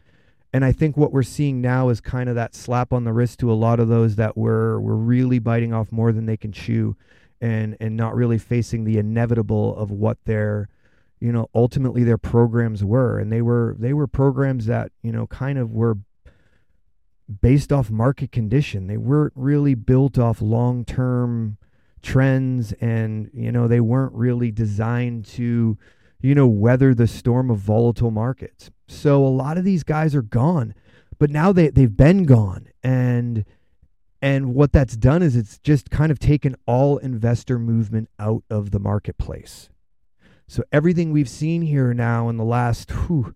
And 0.53 0.63
I 0.63 0.71
think 0.71 0.95
what 0.95 1.11
we're 1.11 1.23
seeing 1.23 1.59
now 1.59 1.89
is 1.89 1.99
kind 1.99 2.29
of 2.29 2.35
that 2.35 2.55
slap 2.55 2.93
on 2.93 3.03
the 3.03 3.11
wrist 3.11 3.37
to 3.39 3.51
a 3.51 3.53
lot 3.53 3.81
of 3.81 3.89
those 3.89 4.15
that 4.15 4.37
were 4.37 4.79
were 4.79 4.95
really 4.95 5.39
biting 5.39 5.73
off 5.73 5.91
more 5.91 6.13
than 6.13 6.25
they 6.25 6.37
can 6.37 6.53
chew, 6.53 6.95
and 7.41 7.75
and 7.81 7.97
not 7.97 8.15
really 8.15 8.37
facing 8.37 8.85
the 8.85 8.97
inevitable 8.97 9.75
of 9.75 9.91
what 9.91 10.19
their, 10.23 10.69
you 11.19 11.33
know, 11.33 11.49
ultimately 11.53 12.05
their 12.05 12.17
programs 12.17 12.81
were. 12.81 13.19
And 13.19 13.33
they 13.33 13.41
were 13.41 13.75
they 13.77 13.91
were 13.91 14.07
programs 14.07 14.67
that 14.67 14.93
you 15.01 15.11
know 15.11 15.27
kind 15.27 15.59
of 15.59 15.73
were 15.73 15.97
based 17.41 17.73
off 17.73 17.91
market 17.91 18.31
condition. 18.31 18.87
They 18.87 18.95
weren't 18.95 19.33
really 19.35 19.75
built 19.75 20.17
off 20.17 20.41
long 20.41 20.85
term 20.85 21.57
trends 22.05 22.71
and 22.73 23.29
you 23.33 23.51
know 23.51 23.67
they 23.67 23.79
weren't 23.79 24.13
really 24.13 24.51
designed 24.51 25.25
to 25.25 25.77
you 26.21 26.35
know 26.35 26.47
weather 26.47 26.93
the 26.93 27.07
storm 27.07 27.49
of 27.49 27.57
volatile 27.57 28.11
markets 28.11 28.69
So 28.87 29.25
a 29.25 29.29
lot 29.29 29.57
of 29.57 29.63
these 29.63 29.83
guys 29.83 30.13
are 30.15 30.21
gone, 30.21 30.75
but 31.17 31.29
now 31.29 31.51
they 31.51 31.69
they've 31.69 31.95
been 31.95 32.23
gone, 32.23 32.67
and 32.83 33.45
and 34.21 34.53
what 34.53 34.71
that's 34.71 34.95
done 34.95 35.23
is 35.23 35.35
it's 35.35 35.57
just 35.59 35.89
kind 35.89 36.11
of 36.11 36.19
taken 36.19 36.55
all 36.65 36.97
investor 36.97 37.59
movement 37.59 38.09
out 38.19 38.43
of 38.49 38.71
the 38.71 38.79
marketplace. 38.79 39.69
So 40.47 40.63
everything 40.71 41.11
we've 41.11 41.29
seen 41.29 41.63
here 41.63 41.93
now 41.93 42.29
in 42.29 42.37
the 42.37 42.43
last, 42.43 42.91
whew, 42.91 43.33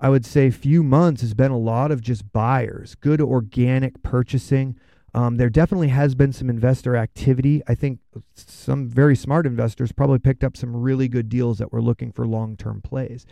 I 0.00 0.08
would 0.08 0.24
say, 0.24 0.50
few 0.50 0.82
months 0.82 1.20
has 1.20 1.34
been 1.34 1.50
a 1.50 1.58
lot 1.58 1.90
of 1.90 2.00
just 2.00 2.32
buyers, 2.32 2.94
good 2.94 3.20
organic 3.20 4.02
purchasing. 4.02 4.78
Um, 5.16 5.38
there 5.38 5.48
definitely 5.48 5.88
has 5.88 6.14
been 6.14 6.34
some 6.34 6.50
investor 6.50 6.94
activity. 6.94 7.62
I 7.66 7.74
think 7.74 8.00
some 8.34 8.86
very 8.86 9.16
smart 9.16 9.46
investors 9.46 9.90
probably 9.90 10.18
picked 10.18 10.44
up 10.44 10.58
some 10.58 10.76
really 10.76 11.08
good 11.08 11.30
deals 11.30 11.56
that 11.56 11.72
were 11.72 11.80
looking 11.80 12.12
for 12.12 12.26
long 12.26 12.54
term 12.54 12.82
plays. 12.82 13.24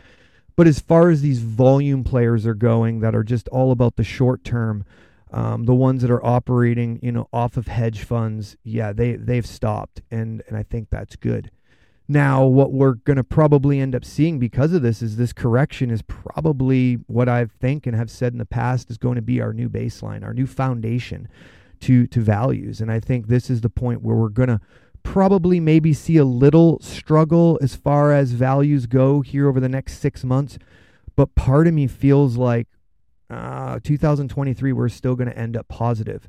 But 0.56 0.66
as 0.66 0.80
far 0.80 1.10
as 1.10 1.20
these 1.20 1.40
volume 1.40 2.02
players 2.02 2.46
are 2.46 2.54
going 2.54 3.00
that 3.00 3.14
are 3.14 3.22
just 3.22 3.48
all 3.48 3.70
about 3.70 3.96
the 3.96 4.02
short 4.02 4.44
term, 4.44 4.86
um, 5.30 5.64
the 5.64 5.74
ones 5.74 6.00
that 6.00 6.10
are 6.10 6.24
operating, 6.24 7.00
you 7.02 7.12
know, 7.12 7.28
off 7.34 7.58
of 7.58 7.66
hedge 7.66 8.02
funds, 8.02 8.56
yeah, 8.64 8.94
they 8.94 9.16
they've 9.16 9.46
stopped, 9.46 10.00
and 10.10 10.42
and 10.48 10.56
I 10.56 10.62
think 10.62 10.88
that's 10.88 11.16
good. 11.16 11.50
Now, 12.08 12.46
what 12.46 12.72
we're 12.72 12.94
going 12.94 13.18
to 13.18 13.24
probably 13.24 13.78
end 13.78 13.94
up 13.94 14.06
seeing 14.06 14.38
because 14.38 14.72
of 14.72 14.80
this 14.80 15.02
is 15.02 15.16
this 15.18 15.34
correction 15.34 15.90
is 15.90 16.00
probably 16.00 16.94
what 17.08 17.28
I 17.28 17.44
think 17.44 17.86
and 17.86 17.94
have 17.94 18.10
said 18.10 18.32
in 18.32 18.38
the 18.38 18.46
past 18.46 18.90
is 18.90 18.96
going 18.96 19.16
to 19.16 19.22
be 19.22 19.42
our 19.42 19.52
new 19.52 19.68
baseline, 19.68 20.24
our 20.24 20.32
new 20.32 20.46
foundation 20.46 21.28
to 21.80 22.06
to 22.06 22.20
values. 22.20 22.80
And 22.80 22.90
I 22.90 23.00
think 23.00 23.26
this 23.26 23.50
is 23.50 23.60
the 23.60 23.70
point 23.70 24.02
where 24.02 24.16
we're 24.16 24.28
going 24.28 24.48
to 24.48 24.60
probably 25.02 25.60
maybe 25.60 25.92
see 25.92 26.16
a 26.16 26.24
little 26.24 26.80
struggle 26.80 27.58
as 27.62 27.76
far 27.76 28.12
as 28.12 28.32
values 28.32 28.86
go 28.86 29.20
here 29.20 29.48
over 29.48 29.60
the 29.60 29.68
next 29.68 29.98
6 29.98 30.24
months, 30.24 30.58
but 31.14 31.34
part 31.34 31.66
of 31.66 31.74
me 31.74 31.86
feels 31.86 32.36
like 32.36 32.68
uh, 33.28 33.78
2023 33.82 34.72
we're 34.72 34.88
still 34.88 35.14
going 35.14 35.28
to 35.28 35.38
end 35.38 35.56
up 35.56 35.68
positive. 35.68 36.28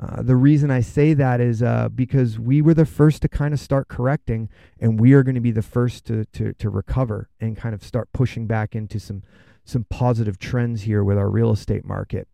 Uh, 0.00 0.22
the 0.22 0.36
reason 0.36 0.70
I 0.70 0.80
say 0.80 1.14
that 1.14 1.40
is 1.40 1.62
uh, 1.62 1.88
because 1.88 2.38
we 2.38 2.60
were 2.60 2.74
the 2.74 2.86
first 2.86 3.22
to 3.22 3.28
kind 3.28 3.54
of 3.54 3.60
start 3.60 3.88
correcting, 3.88 4.48
and 4.80 4.98
we 4.98 5.12
are 5.12 5.22
going 5.22 5.36
to 5.36 5.40
be 5.40 5.52
the 5.52 5.62
first 5.62 6.04
to, 6.06 6.24
to 6.32 6.54
to 6.54 6.70
recover 6.70 7.28
and 7.40 7.56
kind 7.56 7.74
of 7.74 7.84
start 7.84 8.08
pushing 8.12 8.46
back 8.46 8.74
into 8.74 8.98
some 8.98 9.22
some 9.64 9.84
positive 9.84 10.38
trends 10.38 10.82
here 10.82 11.04
with 11.04 11.18
our 11.18 11.30
real 11.30 11.52
estate 11.52 11.84
market. 11.84 12.26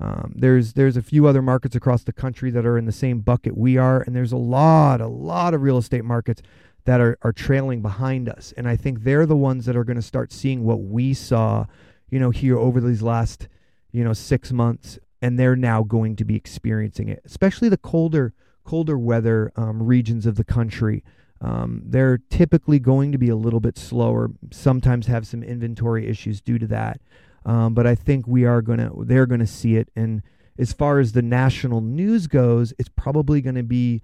Um, 0.00 0.32
there's 0.34 0.72
there's 0.72 0.96
a 0.96 1.02
few 1.02 1.26
other 1.26 1.42
markets 1.42 1.76
across 1.76 2.02
the 2.02 2.12
country 2.12 2.50
that 2.50 2.66
are 2.66 2.76
in 2.76 2.84
the 2.84 2.92
same 2.92 3.20
bucket 3.20 3.56
we 3.56 3.76
are, 3.76 4.02
and 4.02 4.14
there's 4.14 4.32
a 4.32 4.36
lot 4.36 5.00
a 5.00 5.06
lot 5.06 5.54
of 5.54 5.62
real 5.62 5.78
estate 5.78 6.04
markets 6.04 6.42
that 6.84 7.00
are 7.00 7.16
are 7.22 7.32
trailing 7.32 7.80
behind 7.80 8.28
us, 8.28 8.52
and 8.56 8.68
I 8.68 8.76
think 8.76 9.04
they're 9.04 9.26
the 9.26 9.36
ones 9.36 9.66
that 9.66 9.76
are 9.76 9.84
going 9.84 9.96
to 9.96 10.02
start 10.02 10.32
seeing 10.32 10.64
what 10.64 10.80
we 10.80 11.14
saw, 11.14 11.66
you 12.10 12.18
know, 12.18 12.30
here 12.30 12.58
over 12.58 12.80
these 12.80 13.02
last 13.02 13.48
you 13.92 14.02
know 14.02 14.12
six 14.12 14.50
months 14.50 14.98
and 15.24 15.38
they're 15.38 15.56
now 15.56 15.82
going 15.82 16.16
to 16.16 16.24
be 16.24 16.36
experiencing 16.36 17.08
it, 17.08 17.22
especially 17.24 17.70
the 17.70 17.78
colder 17.78 18.34
colder 18.62 18.98
weather 18.98 19.50
um, 19.56 19.82
regions 19.82 20.26
of 20.26 20.36
the 20.36 20.44
country. 20.44 21.02
Um, 21.40 21.80
they're 21.86 22.18
typically 22.28 22.78
going 22.78 23.10
to 23.12 23.16
be 23.16 23.30
a 23.30 23.36
little 23.36 23.60
bit 23.60 23.78
slower. 23.78 24.30
Sometimes 24.50 25.06
have 25.06 25.26
some 25.26 25.42
inventory 25.42 26.06
issues 26.06 26.42
due 26.42 26.58
to 26.58 26.66
that, 26.66 27.00
um, 27.44 27.74
but 27.74 27.86
I 27.86 27.94
think 27.94 28.26
we 28.26 28.44
are 28.44 28.62
gonna 28.62 28.90
they're 29.04 29.26
gonna 29.26 29.46
see 29.46 29.76
it. 29.76 29.90
And 29.94 30.22
as 30.58 30.72
far 30.72 30.98
as 30.98 31.12
the 31.12 31.22
national 31.22 31.80
news 31.80 32.26
goes, 32.26 32.72
it's 32.78 32.88
probably 32.88 33.42
to 33.42 33.62
be 33.62 34.02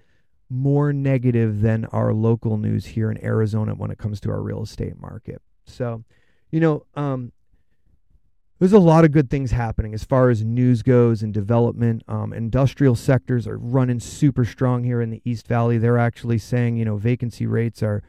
more 0.49 0.91
negative 0.91 1.61
than 1.61 1.85
our 1.85 2.13
local 2.13 2.57
news 2.57 2.85
here 2.85 3.09
in 3.09 3.23
Arizona 3.23 3.73
when 3.73 3.89
it 3.89 3.97
comes 3.97 4.19
to 4.19 4.29
our 4.29 4.41
real 4.41 4.61
estate 4.61 4.99
market. 4.99 5.41
So, 5.65 6.03
you 6.51 6.59
know, 6.59 6.85
um, 6.95 7.31
there's 8.59 8.73
a 8.73 8.79
lot 8.79 9.05
of 9.05 9.11
good 9.11 9.29
things 9.29 9.51
happening 9.51 9.93
as 9.93 10.03
far 10.03 10.29
as 10.29 10.43
news 10.43 10.83
goes 10.83 11.23
and 11.23 11.33
development. 11.33 12.03
Um, 12.07 12.33
industrial 12.33 12.95
sectors 12.95 13.47
are 13.47 13.57
running 13.57 13.99
super 13.99 14.45
strong 14.45 14.83
here 14.83 15.01
in 15.01 15.09
the 15.09 15.21
East 15.25 15.47
Valley. 15.47 15.77
They're 15.77 15.97
actually 15.97 16.37
saying, 16.37 16.75
you 16.75 16.85
know, 16.85 16.97
vacancy 16.97 17.47
rates 17.47 17.81
are 17.81 18.03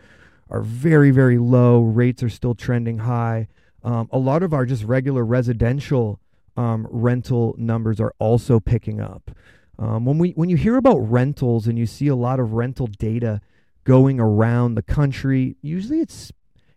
are 0.51 0.61
very 0.61 1.11
very 1.11 1.39
low. 1.39 1.83
Rates 1.83 2.23
are 2.23 2.29
still 2.29 2.55
trending 2.55 2.99
high. 2.99 3.49
Um, 3.85 4.09
a 4.13 4.19
lot 4.19 4.43
of 4.43 4.53
our 4.53 4.65
just 4.65 4.85
regular 4.85 5.25
residential 5.25 6.21
um, 6.57 6.87
rental 6.91 7.55
numbers 7.59 8.01
are 8.01 8.15
also 8.19 8.61
picking 8.61 9.01
up. 9.01 9.31
Um, 9.79 10.05
when 10.05 10.19
we 10.19 10.31
when 10.31 10.49
you 10.49 10.57
hear 10.57 10.77
about 10.77 10.99
rentals 10.99 11.67
and 11.67 11.79
you 11.79 11.87
see 11.87 12.07
a 12.07 12.15
lot 12.15 12.39
of 12.39 12.53
rental 12.53 12.87
data 12.87 13.41
going 13.85 14.21
around 14.21 14.75
the 14.75 14.83
country, 14.83 15.57
usually 15.63 16.01
it's 16.01 16.31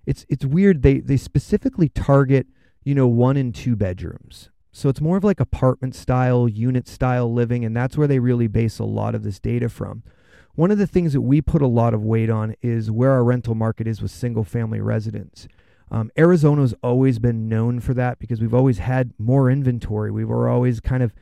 it's 0.06 0.26
it's 0.30 0.46
weird. 0.46 0.82
They 0.82 1.00
they 1.00 1.18
specifically 1.18 1.90
target 1.90 2.48
you 2.86 2.96
know, 2.96 3.08
one 3.08 3.36
and 3.36 3.54
two 3.54 3.76
bedrooms. 3.76 4.50
So 4.72 4.88
it's 4.90 5.02
more 5.02 5.18
of 5.18 5.24
like 5.24 5.40
apartment 5.40 5.96
style, 5.96 6.48
unit 6.48 6.88
style 6.88 7.34
living, 7.34 7.66
and 7.66 7.76
that's 7.76 7.98
where 7.98 8.08
they 8.08 8.20
really 8.20 8.48
base 8.48 8.80
a 8.80 8.86
lot 8.86 9.16
of 9.16 9.24
this 9.24 9.40
data 9.40 9.68
from. 9.68 10.04
One 10.54 10.72
of 10.72 10.78
the 10.78 10.88
things 10.88 11.12
that 11.14 11.22
we 11.22 11.42
put 11.42 11.62
a 11.62 11.68
lot 11.68 11.94
of 11.94 12.04
weight 12.04 12.30
on 12.30 12.56
is 12.62 12.92
where 12.92 13.12
our 13.12 13.24
rental 13.24 13.56
market 13.56 13.88
is 13.88 14.02
with 14.02 14.12
single 14.12 14.44
family 14.44 14.80
residents. 14.80 15.48
Um, 15.96 16.12
Arizona's 16.18 16.74
always 16.84 17.20
been 17.20 17.48
known 17.48 17.80
for 17.80 17.94
that 17.94 18.20
because 18.20 18.42
we've 18.42 18.54
always 18.54 18.80
had 18.80 19.14
more 19.18 19.50
inventory. 19.50 20.12
We 20.12 20.26
were 20.26 20.50
always 20.50 20.82
kind 20.82 21.02
of 21.02 21.14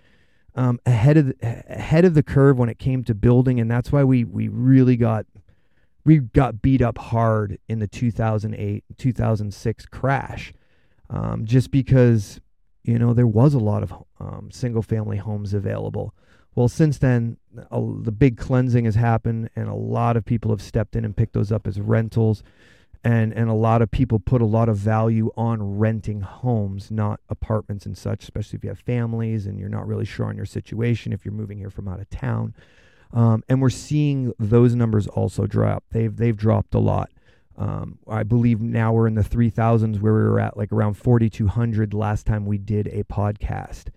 um, 0.55 0.79
ahead 0.83 1.15
of 1.15 1.27
the, 1.27 1.63
ahead 1.69 2.05
of 2.05 2.15
the 2.15 2.23
curve 2.23 2.57
when 2.57 2.69
it 2.69 2.79
came 2.79 3.03
to 3.03 3.13
building, 3.13 3.59
and 3.59 3.69
that's 3.69 3.91
why 3.91 4.03
we 4.03 4.23
we 4.23 4.47
really 4.47 4.97
got 4.97 5.27
we 6.03 6.17
got 6.17 6.63
beat 6.63 6.81
up 6.81 6.97
hard 6.97 7.59
in 7.69 7.77
the 7.77 7.87
2008 7.87 8.83
2006 8.97 9.85
crash 9.85 10.53
um, 11.07 11.45
just 11.45 11.69
because 11.69 12.41
you 12.83 12.97
know 12.97 13.13
there 13.13 13.27
was 13.27 13.53
a 13.53 13.59
lot 13.59 13.83
of 13.83 13.93
um, 14.19 14.49
single 14.51 14.81
family 14.81 15.17
homes 15.17 15.53
available. 15.53 16.15
Well, 16.55 16.67
since 16.67 16.97
then, 16.97 17.37
a, 17.69 17.79
the 18.01 18.11
big 18.11 18.37
cleansing 18.37 18.85
has 18.85 18.95
happened, 18.95 19.51
and 19.55 19.69
a 19.69 19.75
lot 19.75 20.17
of 20.17 20.25
people 20.25 20.49
have 20.49 20.63
stepped 20.63 20.95
in 20.95 21.05
and 21.05 21.15
picked 21.15 21.33
those 21.33 21.51
up 21.51 21.67
as 21.67 21.79
rentals, 21.79 22.41
and 23.03 23.33
and 23.33 23.49
a 23.49 23.53
lot 23.53 23.81
of 23.81 23.91
people 23.91 24.19
put 24.19 24.41
a 24.41 24.45
lot 24.45 24.69
of 24.69 24.77
value 24.77 25.31
on 25.35 25.77
renting 25.77 26.21
homes, 26.21 26.89
not 26.89 27.19
apartments 27.29 27.85
and 27.85 27.97
such. 27.97 28.23
Especially 28.23 28.57
if 28.57 28.63
you 28.63 28.69
have 28.69 28.79
families 28.79 29.45
and 29.45 29.59
you're 29.59 29.69
not 29.69 29.87
really 29.87 30.05
sure 30.05 30.27
on 30.27 30.37
your 30.37 30.45
situation, 30.45 31.11
if 31.11 31.25
you're 31.25 31.33
moving 31.33 31.57
here 31.57 31.69
from 31.69 31.87
out 31.87 31.99
of 31.99 32.09
town, 32.09 32.53
um, 33.11 33.43
and 33.49 33.61
we're 33.61 33.69
seeing 33.69 34.33
those 34.39 34.73
numbers 34.75 35.07
also 35.07 35.45
drop. 35.45 35.83
They've 35.91 36.15
they've 36.15 36.37
dropped 36.37 36.73
a 36.73 36.79
lot. 36.79 37.09
Um, 37.57 37.99
I 38.07 38.23
believe 38.23 38.61
now 38.61 38.93
we're 38.93 39.05
in 39.05 39.13
the 39.13 39.21
3000s 39.21 40.01
where 40.01 40.13
we 40.13 40.23
were 40.23 40.39
at 40.39 40.57
like 40.57 40.71
around 40.71 40.95
4200 40.95 41.93
last 41.93 42.25
time 42.25 42.47
we 42.47 42.57
did 42.57 42.87
a 42.87 43.03
podcast. 43.03 43.89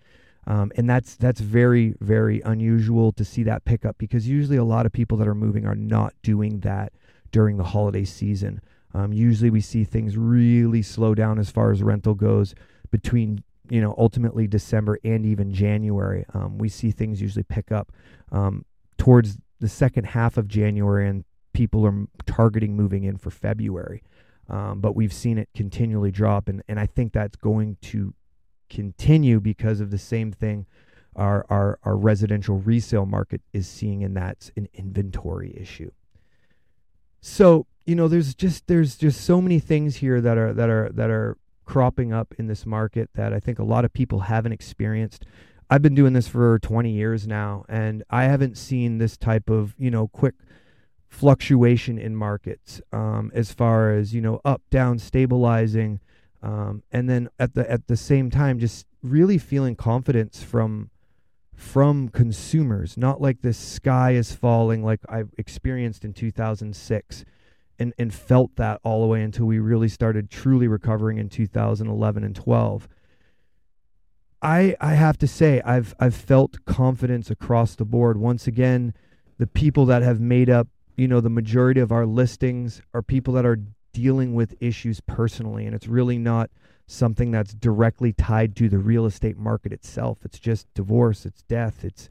Um, 0.45 0.71
and 0.75 0.89
that's 0.89 1.15
that's 1.15 1.41
very 1.41 1.95
very 1.99 2.41
unusual 2.41 3.11
to 3.13 3.25
see 3.25 3.43
that 3.43 3.65
pick 3.65 3.83
up 3.83 3.97
because 3.97 4.27
usually 4.27 4.57
a 4.57 4.63
lot 4.63 4.85
of 4.85 4.91
people 4.91 5.17
that 5.17 5.27
are 5.27 5.35
moving 5.35 5.65
are 5.65 5.75
not 5.75 6.13
doing 6.21 6.59
that 6.61 6.93
during 7.31 7.57
the 7.57 7.63
holiday 7.63 8.05
season. 8.05 8.61
Um, 8.97 9.13
usually 9.13 9.51
we 9.51 9.61
see 9.61 9.83
things 9.83 10.17
really 10.17 10.81
slow 10.81 11.13
down 11.13 11.37
as 11.37 11.51
far 11.51 11.71
as 11.71 11.83
rental 11.83 12.15
goes 12.15 12.55
between 12.89 13.43
you 13.69 13.79
know 13.79 13.93
ultimately 13.97 14.47
December 14.47 14.97
and 15.03 15.25
even 15.25 15.53
January. 15.53 16.25
Um, 16.33 16.57
we 16.57 16.67
see 16.67 16.89
things 16.89 17.21
usually 17.21 17.43
pick 17.43 17.71
up 17.71 17.91
um, 18.31 18.65
towards 18.97 19.37
the 19.59 19.69
second 19.69 20.05
half 20.05 20.37
of 20.37 20.47
January 20.47 21.07
and 21.07 21.23
people 21.53 21.85
are 21.85 22.05
targeting 22.25 22.75
moving 22.75 23.03
in 23.03 23.17
for 23.17 23.29
February. 23.29 24.01
Um, 24.49 24.79
but 24.79 24.95
we've 24.95 25.13
seen 25.13 25.37
it 25.37 25.49
continually 25.53 26.11
drop, 26.11 26.47
and, 26.47 26.63
and 26.67 26.79
I 26.79 26.85
think 26.85 27.11
that's 27.11 27.35
going 27.35 27.77
to 27.81 28.13
continue 28.69 29.39
because 29.39 29.81
of 29.81 29.91
the 29.91 29.97
same 29.97 30.31
thing 30.31 30.65
our, 31.15 31.45
our, 31.49 31.79
our 31.83 31.97
residential 31.97 32.59
resale 32.59 33.05
market 33.05 33.41
is 33.51 33.67
seeing, 33.67 34.03
and 34.03 34.15
that's 34.15 34.51
an 34.55 34.69
inventory 34.73 35.55
issue. 35.59 35.91
So 37.19 37.65
you 37.87 37.95
know, 37.95 38.09
there's 38.09 38.35
just 38.35 38.67
there's 38.67 38.97
just 38.97 39.21
so 39.21 39.41
many 39.41 39.59
things 39.59 39.95
here 39.95 40.19
that 40.19 40.37
are 40.37 40.53
that 40.53 40.69
are 40.69 40.89
that 40.93 41.09
are 41.09 41.37
cropping 41.65 42.11
up 42.13 42.35
in 42.37 42.47
this 42.47 42.65
market 42.65 43.09
that 43.15 43.33
I 43.33 43.39
think 43.39 43.59
a 43.59 43.63
lot 43.63 43.85
of 43.85 43.93
people 43.93 44.19
haven't 44.19 44.51
experienced. 44.51 45.25
I've 45.69 45.81
been 45.81 45.95
doing 45.95 46.13
this 46.13 46.27
for 46.27 46.59
20 46.59 46.91
years 46.91 47.27
now, 47.27 47.65
and 47.67 48.03
I 48.09 48.23
haven't 48.25 48.57
seen 48.57 48.97
this 48.97 49.17
type 49.17 49.49
of 49.49 49.73
you 49.77 49.89
know 49.89 50.09
quick 50.09 50.35
fluctuation 51.07 51.97
in 51.97 52.13
markets 52.13 52.81
um, 52.91 53.31
as 53.33 53.53
far 53.53 53.93
as 53.93 54.13
you 54.13 54.19
know 54.19 54.41
up 54.43 54.61
down 54.69 54.99
stabilizing 54.99 56.01
um, 56.43 56.83
and 56.91 57.09
then 57.09 57.29
at 57.39 57.53
the 57.53 57.69
at 57.71 57.87
the 57.87 57.95
same 57.95 58.29
time 58.29 58.59
just 58.59 58.85
really 59.01 59.37
feeling 59.37 59.73
confidence 59.73 60.43
from 60.43 60.89
from 61.55 62.09
consumers 62.09 62.97
not 62.97 63.21
like 63.21 63.41
the 63.41 63.53
sky 63.53 64.11
is 64.11 64.33
falling 64.33 64.83
like 64.83 64.99
I've 65.07 65.31
experienced 65.37 66.03
in 66.03 66.13
2006 66.13 67.23
and 67.79 67.93
and 67.97 68.13
felt 68.13 68.55
that 68.55 68.79
all 68.83 69.01
the 69.01 69.07
way 69.07 69.21
until 69.21 69.45
we 69.45 69.59
really 69.59 69.87
started 69.87 70.29
truly 70.29 70.67
recovering 70.67 71.17
in 71.17 71.29
2011 71.29 72.23
and 72.23 72.35
12 72.35 72.87
I 74.41 74.75
I 74.79 74.93
have 74.93 75.17
to 75.19 75.27
say 75.27 75.61
I've 75.65 75.93
I've 75.99 76.15
felt 76.15 76.65
confidence 76.65 77.29
across 77.31 77.75
the 77.75 77.85
board 77.85 78.17
once 78.17 78.47
again 78.47 78.93
the 79.37 79.47
people 79.47 79.85
that 79.85 80.01
have 80.01 80.19
made 80.19 80.49
up 80.49 80.67
you 80.95 81.07
know 81.07 81.21
the 81.21 81.29
majority 81.29 81.79
of 81.79 81.91
our 81.91 82.05
listings 82.05 82.81
are 82.93 83.01
people 83.01 83.33
that 83.35 83.45
are 83.45 83.59
dealing 83.97 84.35
with 84.35 84.53
issues 84.59 84.99
personally, 84.99 85.65
and 85.65 85.73
it's 85.73 85.87
really 85.87 86.19
not 86.19 86.51
something 86.85 87.31
that's 87.31 87.55
directly 87.55 88.13
tied 88.13 88.55
to 88.55 88.69
the 88.69 88.77
real 88.77 89.07
estate 89.07 89.37
market 89.37 89.73
itself. 89.73 90.19
It's 90.23 90.37
just 90.37 90.71
divorce, 90.75 91.25
it's 91.25 91.41
death, 91.41 91.83
it's 91.83 92.07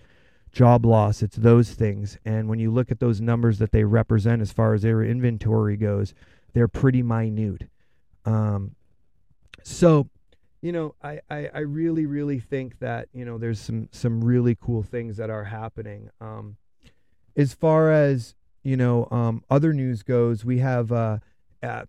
job 0.56 0.86
loss, 0.86 1.22
it's 1.22 1.36
those 1.36 1.72
things. 1.72 2.16
And 2.24 2.48
when 2.48 2.58
you 2.58 2.70
look 2.70 2.90
at 2.90 2.98
those 2.98 3.20
numbers 3.20 3.58
that 3.58 3.72
they 3.72 3.84
represent 3.84 4.40
as 4.40 4.52
far 4.52 4.72
as 4.72 4.80
their 4.80 5.02
inventory 5.02 5.76
goes, 5.76 6.14
they're 6.54 6.66
pretty 6.66 7.02
minute. 7.02 7.68
Um, 8.24 8.74
so, 9.62 10.08
you 10.62 10.72
know, 10.72 10.94
I, 11.02 11.20
I, 11.28 11.50
I, 11.54 11.58
really, 11.58 12.06
really 12.06 12.40
think 12.40 12.78
that, 12.78 13.08
you 13.12 13.26
know, 13.26 13.36
there's 13.36 13.60
some, 13.60 13.90
some 13.92 14.24
really 14.24 14.56
cool 14.58 14.82
things 14.82 15.18
that 15.18 15.28
are 15.28 15.44
happening. 15.44 16.08
Um, 16.22 16.56
as 17.36 17.52
far 17.52 17.92
as, 17.92 18.34
you 18.62 18.78
know, 18.78 19.08
um, 19.10 19.44
other 19.50 19.74
news 19.74 20.02
goes, 20.02 20.42
we 20.42 20.60
have 20.60 20.90
uh, 20.90 21.18
uh, 21.62 21.84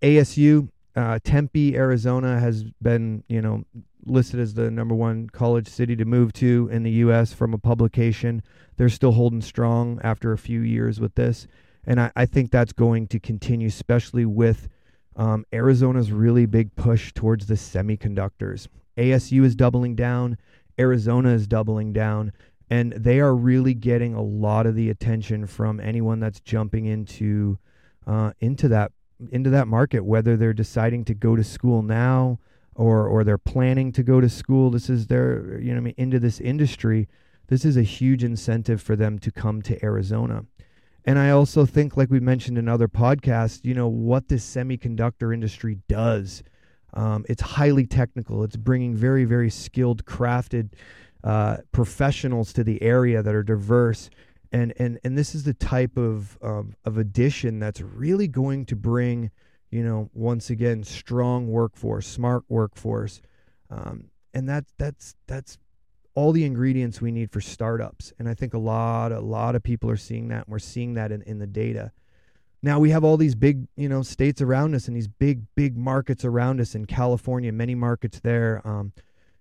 ASU, 0.00 0.68
uh, 0.96 1.18
Tempe, 1.24 1.76
Arizona 1.76 2.38
has 2.38 2.64
been, 2.82 3.24
you 3.28 3.42
know, 3.42 3.64
listed 4.06 4.38
as 4.38 4.54
the 4.54 4.70
number 4.70 4.94
one 4.94 5.28
college 5.30 5.68
city 5.68 5.96
to 5.96 6.04
move 6.04 6.32
to 6.34 6.68
in 6.70 6.82
the 6.82 6.90
U.S. 6.90 7.32
from 7.32 7.54
a 7.54 7.58
publication. 7.58 8.42
They're 8.76 8.88
still 8.88 9.12
holding 9.12 9.40
strong 9.40 10.00
after 10.02 10.32
a 10.32 10.38
few 10.38 10.60
years 10.60 11.00
with 11.00 11.14
this. 11.14 11.46
And 11.86 12.00
I, 12.00 12.12
I 12.14 12.26
think 12.26 12.50
that's 12.50 12.72
going 12.72 13.08
to 13.08 13.18
continue, 13.18 13.68
especially 13.68 14.24
with 14.24 14.68
um, 15.16 15.44
Arizona's 15.52 16.12
really 16.12 16.46
big 16.46 16.74
push 16.76 17.12
towards 17.12 17.46
the 17.46 17.54
semiconductors. 17.54 18.68
ASU 18.96 19.44
is 19.44 19.54
doubling 19.54 19.94
down, 19.96 20.38
Arizona 20.78 21.30
is 21.30 21.46
doubling 21.46 21.92
down, 21.92 22.32
and 22.70 22.92
they 22.92 23.20
are 23.20 23.34
really 23.34 23.74
getting 23.74 24.14
a 24.14 24.22
lot 24.22 24.66
of 24.66 24.74
the 24.74 24.90
attention 24.90 25.46
from 25.46 25.80
anyone 25.80 26.20
that's 26.20 26.40
jumping 26.40 26.86
into 26.86 27.58
uh, 28.06 28.32
into 28.40 28.68
that 28.68 28.92
into 29.30 29.50
that 29.50 29.68
market, 29.68 30.04
whether 30.04 30.36
they're 30.36 30.52
deciding 30.52 31.04
to 31.06 31.14
go 31.14 31.36
to 31.36 31.44
school 31.44 31.82
now 31.82 32.38
or 32.74 33.06
or 33.06 33.24
they're 33.24 33.38
planning 33.38 33.92
to 33.92 34.02
go 34.02 34.20
to 34.20 34.28
school. 34.28 34.70
This 34.70 34.90
is 34.90 35.06
their 35.06 35.58
you 35.60 35.72
know 35.72 35.78
I 35.78 35.80
mean 35.80 35.94
into 35.96 36.18
this 36.18 36.40
industry. 36.40 37.08
This 37.48 37.64
is 37.64 37.76
a 37.76 37.82
huge 37.82 38.24
incentive 38.24 38.80
for 38.80 38.96
them 38.96 39.18
to 39.18 39.30
come 39.30 39.60
to 39.62 39.84
Arizona. 39.84 40.46
And 41.04 41.18
I 41.18 41.30
also 41.30 41.66
think, 41.66 41.96
like 41.96 42.10
we 42.10 42.20
mentioned 42.20 42.56
in 42.56 42.68
other 42.68 42.88
podcasts, 42.88 43.64
you 43.64 43.74
know, 43.74 43.88
what 43.88 44.28
this 44.28 44.44
semiconductor 44.44 45.34
industry 45.34 45.78
does. 45.86 46.42
Um, 46.94 47.26
it's 47.28 47.42
highly 47.42 47.86
technical. 47.86 48.42
It's 48.44 48.56
bringing 48.56 48.94
very, 48.94 49.24
very 49.24 49.50
skilled, 49.50 50.06
crafted 50.06 50.70
uh, 51.22 51.58
professionals 51.72 52.52
to 52.54 52.64
the 52.64 52.80
area 52.82 53.22
that 53.22 53.34
are 53.34 53.42
diverse. 53.42 54.08
And, 54.54 54.72
and, 54.76 55.00
and 55.02 55.18
this 55.18 55.34
is 55.34 55.42
the 55.42 55.52
type 55.52 55.96
of, 55.96 56.38
um, 56.40 56.76
of 56.84 56.96
addition 56.96 57.58
that's 57.58 57.80
really 57.80 58.28
going 58.28 58.66
to 58.66 58.76
bring, 58.76 59.32
you 59.72 59.82
know, 59.82 60.10
once 60.14 60.48
again, 60.48 60.84
strong 60.84 61.48
workforce, 61.48 62.06
smart 62.06 62.44
workforce. 62.48 63.20
Um, 63.68 64.10
and 64.32 64.48
that, 64.48 64.66
that's, 64.78 65.16
that's 65.26 65.58
all 66.14 66.30
the 66.30 66.44
ingredients 66.44 67.00
we 67.00 67.10
need 67.10 67.32
for 67.32 67.40
startups. 67.40 68.12
And 68.20 68.28
I 68.28 68.34
think 68.34 68.54
a 68.54 68.58
lot, 68.58 69.10
a 69.10 69.18
lot 69.18 69.56
of 69.56 69.64
people 69.64 69.90
are 69.90 69.96
seeing 69.96 70.28
that. 70.28 70.44
And 70.44 70.52
we're 70.52 70.60
seeing 70.60 70.94
that 70.94 71.10
in, 71.10 71.22
in 71.22 71.40
the 71.40 71.48
data. 71.48 71.90
Now 72.62 72.78
we 72.78 72.90
have 72.90 73.02
all 73.02 73.16
these 73.16 73.34
big, 73.34 73.66
you 73.76 73.88
know, 73.88 74.02
states 74.02 74.40
around 74.40 74.76
us 74.76 74.86
and 74.86 74.96
these 74.96 75.08
big, 75.08 75.42
big 75.56 75.76
markets 75.76 76.24
around 76.24 76.60
us 76.60 76.76
in 76.76 76.84
California, 76.84 77.50
many 77.50 77.74
markets 77.74 78.20
there, 78.20 78.62
um, 78.64 78.92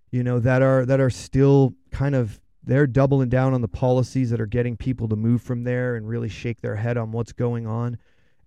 you 0.10 0.24
know, 0.24 0.39
that 0.39 0.63
are 0.63 0.88
that 0.88 1.00
are 1.00 1.12
still 1.12 1.75
kind 1.91 2.15
of 2.15 2.39
they're 2.63 2.88
doubling 2.88 3.29
down 3.29 3.53
on 3.53 3.62
the 3.62 3.67
policies 3.67 4.29
that 4.29 4.39
are 4.39 4.46
getting 4.46 4.77
people 4.77 5.08
to 5.10 5.15
move 5.15 5.41
from 5.41 5.63
there 5.63 5.96
and 5.96 6.08
really 6.08 6.29
shake 6.29 6.62
their 6.62 6.77
head 6.77 6.98
on 6.98 7.12
what's 7.12 7.34
going 7.34 7.67
on. 7.67 7.98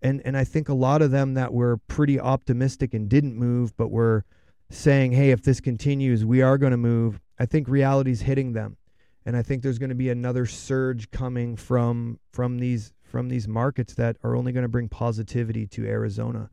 And 0.03 0.23
and 0.25 0.37
I 0.37 0.45
think 0.45 0.69
a 0.69 0.75
lot 0.75 1.03
of 1.03 1.11
them 1.11 1.35
that 1.35 1.53
were 1.53 1.79
pretty 1.89 2.19
optimistic 2.19 2.95
and 2.95 3.09
didn't 3.09 3.37
move, 3.37 3.77
but 3.77 3.91
were 3.91 4.25
saying, 4.71 5.13
hey, 5.13 5.31
if 5.31 5.43
this 5.43 5.61
continues, 5.61 6.25
we 6.25 6.43
are 6.43 6.59
going 6.59 6.73
to 6.73 6.77
move. 6.77 7.21
I 7.39 7.47
think 7.47 7.69
reality's 7.69 8.23
hitting 8.23 8.53
them. 8.53 8.77
And 9.25 9.37
I 9.37 9.43
think 9.43 9.63
there's 9.63 9.79
going 9.79 9.91
to 9.91 9.97
be 9.97 10.11
another 10.11 10.47
surge 10.47 11.11
coming 11.11 11.57
from 11.57 12.19
from 12.33 12.59
these 12.59 12.93
from 13.03 13.29
these 13.29 13.49
markets 13.49 13.95
that 13.95 14.17
are 14.23 14.37
only 14.37 14.53
going 14.53 14.63
to 14.63 14.69
bring 14.69 14.89
positivity 14.89 15.67
to 15.67 15.87
Arizona, 15.87 16.51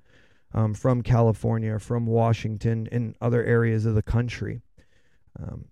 um, 0.54 0.74
from 0.74 1.02
California, 1.02 1.80
from 1.80 2.06
Washington, 2.06 2.88
and 2.92 3.16
other 3.22 3.44
areas 3.44 3.86
of 3.86 3.96
the 3.96 4.04
country. 4.04 4.62
Um, 5.40 5.66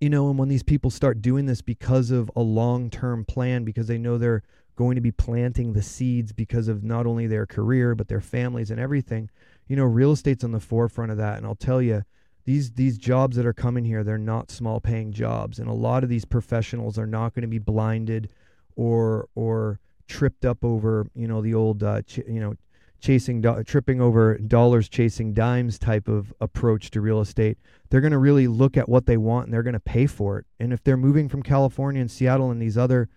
you 0.00 0.08
know, 0.08 0.30
and 0.30 0.38
when 0.38 0.48
these 0.48 0.62
people 0.62 0.90
start 0.90 1.20
doing 1.20 1.46
this 1.46 1.60
because 1.60 2.10
of 2.10 2.30
a 2.34 2.40
long 2.40 2.90
term 2.90 3.24
plan, 3.24 3.64
because 3.64 3.86
they 3.86 3.98
know 3.98 4.16
they're 4.18 4.42
going 4.76 4.94
to 4.94 5.00
be 5.00 5.12
planting 5.12 5.74
the 5.74 5.82
seeds 5.82 6.32
because 6.32 6.66
of 6.68 6.82
not 6.82 7.06
only 7.06 7.26
their 7.26 7.44
career, 7.44 7.94
but 7.94 8.08
their 8.08 8.20
families 8.20 8.70
and 8.70 8.80
everything, 8.80 9.28
you 9.68 9.76
know, 9.76 9.84
real 9.84 10.12
estate's 10.12 10.42
on 10.42 10.52
the 10.52 10.60
forefront 10.60 11.10
of 11.12 11.18
that. 11.18 11.36
And 11.36 11.46
I'll 11.46 11.54
tell 11.54 11.82
you, 11.82 12.02
these 12.46 12.72
these 12.72 12.96
jobs 12.96 13.36
that 13.36 13.44
are 13.44 13.52
coming 13.52 13.84
here, 13.84 14.02
they're 14.02 14.16
not 14.16 14.50
small 14.50 14.80
paying 14.80 15.12
jobs, 15.12 15.58
and 15.58 15.68
a 15.68 15.74
lot 15.74 16.02
of 16.02 16.08
these 16.08 16.24
professionals 16.24 16.98
are 16.98 17.06
not 17.06 17.34
going 17.34 17.42
to 17.42 17.48
be 17.48 17.58
blinded 17.58 18.32
or 18.76 19.28
or 19.34 19.78
tripped 20.08 20.44
up 20.44 20.64
over 20.64 21.06
you 21.14 21.28
know 21.28 21.42
the 21.42 21.54
old 21.54 21.82
uh, 21.82 22.00
ch- 22.02 22.18
you 22.26 22.40
know 22.40 22.54
chasing 23.00 23.42
tripping 23.64 24.00
over 24.00 24.36
dollars 24.38 24.88
chasing 24.88 25.32
dimes 25.32 25.78
type 25.78 26.08
of 26.08 26.32
approach 26.40 26.90
to 26.90 27.00
real 27.00 27.20
estate 27.20 27.58
they're 27.88 28.00
going 28.00 28.12
to 28.12 28.18
really 28.18 28.46
look 28.46 28.76
at 28.76 28.88
what 28.88 29.06
they 29.06 29.16
want 29.16 29.46
and 29.46 29.54
they're 29.54 29.62
going 29.62 29.72
to 29.72 29.80
pay 29.80 30.06
for 30.06 30.38
it 30.38 30.46
and 30.58 30.72
if 30.72 30.82
they're 30.84 30.96
moving 30.96 31.28
from 31.28 31.42
california 31.42 32.00
and 32.00 32.10
seattle 32.10 32.50
and 32.50 32.60
these 32.60 32.78
other 32.78 33.08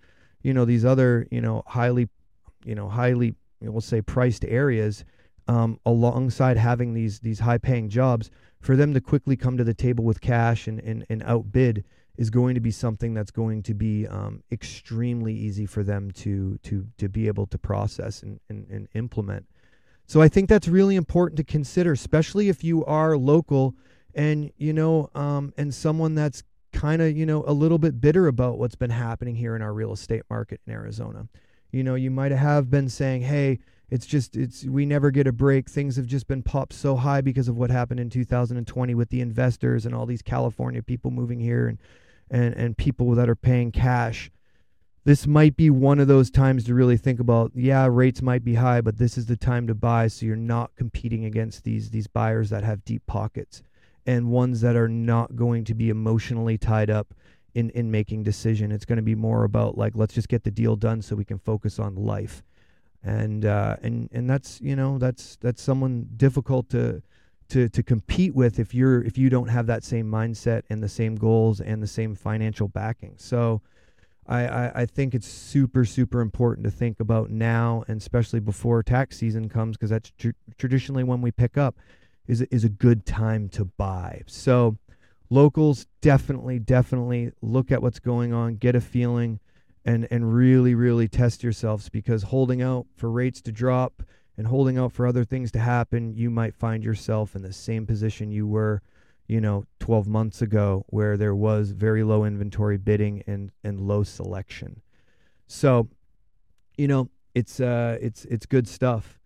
you 0.41 0.53
know 0.53 0.65
these 0.65 0.85
other 0.85 1.27
you 1.31 1.41
know 1.41 1.63
highly 1.67 2.07
you 2.65 2.75
know 2.75 2.87
highly 2.87 3.35
we'll 3.61 3.81
say 3.81 4.01
priced 4.01 4.43
areas 4.45 5.05
um, 5.47 5.79
alongside 5.85 6.57
having 6.57 6.93
these 6.93 7.19
these 7.19 7.39
high 7.39 7.57
paying 7.57 7.89
jobs, 7.89 8.29
for 8.59 8.75
them 8.75 8.93
to 8.93 9.01
quickly 9.01 9.35
come 9.35 9.57
to 9.57 9.63
the 9.63 9.73
table 9.73 10.03
with 10.03 10.21
cash 10.21 10.67
and, 10.67 10.79
and, 10.81 11.05
and 11.09 11.21
outbid 11.23 11.83
is 12.17 12.29
going 12.29 12.53
to 12.55 12.61
be 12.61 12.71
something 12.71 13.13
that's 13.13 13.31
going 13.31 13.63
to 13.63 13.73
be 13.73 14.07
um, 14.07 14.43
extremely 14.51 15.33
easy 15.33 15.65
for 15.65 15.83
them 15.83 16.11
to 16.11 16.57
to 16.63 16.87
to 16.97 17.09
be 17.09 17.27
able 17.27 17.45
to 17.47 17.57
process 17.57 18.23
and, 18.23 18.39
and, 18.49 18.67
and 18.69 18.87
implement. 18.93 19.45
So 20.13 20.21
I 20.21 20.28
think 20.28 20.47
that's 20.47 20.67
really 20.67 20.95
important 20.95 21.38
to 21.38 21.43
consider, 21.43 21.91
especially 21.91 22.47
if 22.47 22.63
you 22.63 22.86
are 22.86 23.17
local 23.17 23.73
and 24.13 24.52
you 24.58 24.71
know 24.71 25.10
um, 25.15 25.56
and 25.58 25.73
someone 25.73 26.13
that's 26.13 26.43
kind 26.71 27.02
of 27.02 27.17
you 27.17 27.26
know 27.26 27.43
a 27.47 27.52
little 27.52 27.80
bit 27.80 27.99
bitter 27.99 28.28
about 28.28 28.60
what's 28.60 28.76
been 28.76 28.91
happening 28.91 29.36
here 29.36 29.56
in 29.56 29.63
our 29.63 29.73
real 29.73 29.91
estate 29.91 30.21
market 30.30 30.62
in 30.67 30.73
Arizona. 30.73 31.28
You 31.71 31.84
know, 31.84 31.95
you 31.95 32.12
might 32.12 32.32
have 32.32 32.69
been 32.69 32.89
saying, 32.89 33.23
"Hey, 33.23 33.58
it's 33.89 34.06
just 34.06 34.38
it's 34.38 34.63
we 34.65 34.86
never 34.86 35.10
get 35.10 35.26
a 35.26 35.32
break. 35.32 35.67
Things 35.67 35.95
have 35.95 36.06
just 36.06 36.28
been 36.28 36.43
popped 36.43 36.73
so 36.73 36.95
high 36.95 37.21
because 37.21 37.47
of 37.47 37.58
what 37.58 37.71
happened 37.71 37.99
in 37.99 38.12
2020 38.12 38.93
with 38.93 39.10
the 39.10 39.19
investors 39.19 39.84
and 39.84 39.95
all 39.95 40.06
these 40.06 40.21
California 40.21 40.84
people 40.84 41.10
moving 41.10 41.39
here 41.39 41.67
and 41.67 41.80
and 42.30 42.54
and 42.54 42.78
people 42.78 43.15
that 43.15 43.30
are 43.30 43.36
paying 43.36 43.71
cash. 43.71 44.30
This 45.05 45.27
might 45.27 45.57
be 45.57 45.69
one 45.69 45.99
of 45.99 46.07
those 46.07 46.31
times 46.31 46.63
to 46.65 46.73
really 46.73 46.95
think 46.95 47.19
about. 47.19 47.51
Yeah, 47.53 47.87
rates 47.91 48.21
might 48.21 48.43
be 48.43 48.55
high, 48.55 48.79
but 48.79 48.97
this 48.97 49.17
is 49.17 49.25
the 49.25 49.35
time 49.35 49.67
to 49.67 49.75
buy, 49.75 50.07
so 50.07 50.25
you're 50.25 50.35
not 50.37 50.75
competing 50.77 51.25
against 51.25 51.63
these 51.65 51.89
these 51.89 52.07
buyers 52.07 52.49
that 52.51 52.63
have 52.63 52.85
deep 52.85 53.05
pockets 53.05 53.63
and 54.05 54.31
ones 54.31 54.61
that 54.61 54.75
are 54.75 54.87
not 54.87 55.35
going 55.35 55.65
to 55.65 55.73
be 55.73 55.89
emotionally 55.89 56.57
tied 56.57 56.89
up 56.89 57.13
in 57.53 57.69
in 57.71 57.91
making 57.91 58.23
decision. 58.23 58.71
It's 58.71 58.85
going 58.85 58.97
to 58.97 59.03
be 59.03 59.15
more 59.15 59.43
about 59.43 59.77
like 59.77 59.93
let's 59.95 60.13
just 60.13 60.29
get 60.29 60.45
the 60.45 60.51
deal 60.51 60.77
done 60.77 61.01
so 61.01 61.17
we 61.17 61.25
can 61.25 61.39
focus 61.39 61.79
on 61.79 61.95
life 61.95 62.41
and 63.03 63.45
uh, 63.45 63.75
and 63.81 64.09
and 64.13 64.29
that's 64.29 64.61
you 64.61 64.75
know 64.75 64.97
that's 64.97 65.35
that's 65.37 65.61
someone 65.61 66.07
difficult 66.15 66.69
to 66.69 67.01
to 67.49 67.67
to 67.67 67.83
compete 67.83 68.33
with 68.33 68.57
if 68.57 68.73
you're 68.73 69.03
if 69.03 69.17
you 69.17 69.29
don't 69.29 69.49
have 69.49 69.67
that 69.67 69.83
same 69.83 70.09
mindset 70.09 70.63
and 70.69 70.81
the 70.81 70.87
same 70.89 71.15
goals 71.15 71.59
and 71.59 71.83
the 71.83 71.87
same 71.87 72.15
financial 72.15 72.69
backing. 72.69 73.15
So. 73.17 73.61
I, 74.27 74.47
I, 74.47 74.71
I 74.81 74.86
think 74.86 75.13
it's 75.13 75.27
super 75.27 75.86
super 75.86 76.21
important 76.21 76.65
to 76.65 76.71
think 76.71 76.99
about 76.99 77.29
now 77.29 77.83
and 77.88 77.99
especially 77.99 78.39
before 78.39 78.81
tax 78.83 79.17
season 79.17 79.49
comes 79.49 79.75
because 79.75 79.89
that's 79.89 80.12
tr- 80.17 80.29
traditionally 80.57 81.03
when 81.03 81.21
we 81.21 81.31
pick 81.31 81.57
up 81.57 81.75
is 82.27 82.41
is 82.43 82.63
a 82.63 82.69
good 82.69 83.05
time 83.05 83.49
to 83.49 83.65
buy. 83.65 84.21
So 84.27 84.77
locals 85.29 85.88
definitely 86.01 86.59
definitely 86.59 87.31
look 87.41 87.71
at 87.71 87.81
what's 87.81 87.99
going 87.99 88.33
on, 88.33 88.55
get 88.55 88.75
a 88.75 88.81
feeling, 88.81 89.39
and 89.86 90.07
and 90.09 90.33
really 90.33 90.75
really 90.75 91.07
test 91.07 91.43
yourselves 91.43 91.89
because 91.89 92.23
holding 92.23 92.62
out 92.62 92.86
for 92.95 93.12
rates 93.12 93.41
to 93.41 93.51
drop 93.51 94.03
and 94.38 94.47
holding 94.47 94.77
out 94.77 94.91
for 94.91 95.05
other 95.05 95.23
things 95.23 95.51
to 95.51 95.59
happen 95.59 96.13
you 96.15 96.29
might 96.29 96.55
find 96.55 96.83
yourself 96.83 97.36
in 97.36 97.41
the 97.41 97.53
same 97.53 97.86
position 97.86 98.31
you 98.31 98.47
were 98.47 98.81
you 99.33 99.41
know 99.41 99.65
12 99.79 100.07
months 100.07 100.43
ago 100.43 100.85
where 100.89 101.17
there 101.17 101.33
was 101.33 101.71
very 101.71 102.03
low 102.03 102.23
inventory 102.23 102.77
bidding 102.77 103.23
and 103.25 103.51
and 103.63 103.81
low 103.81 104.03
selection. 104.03 104.79
So 105.47 105.89
you 106.77 106.87
know 106.87 107.09
it's 107.33 107.59
uh 107.59 107.97
it's 107.99 108.25
it's 108.25 108.45
good 108.45 108.67
stuff. 108.67 109.19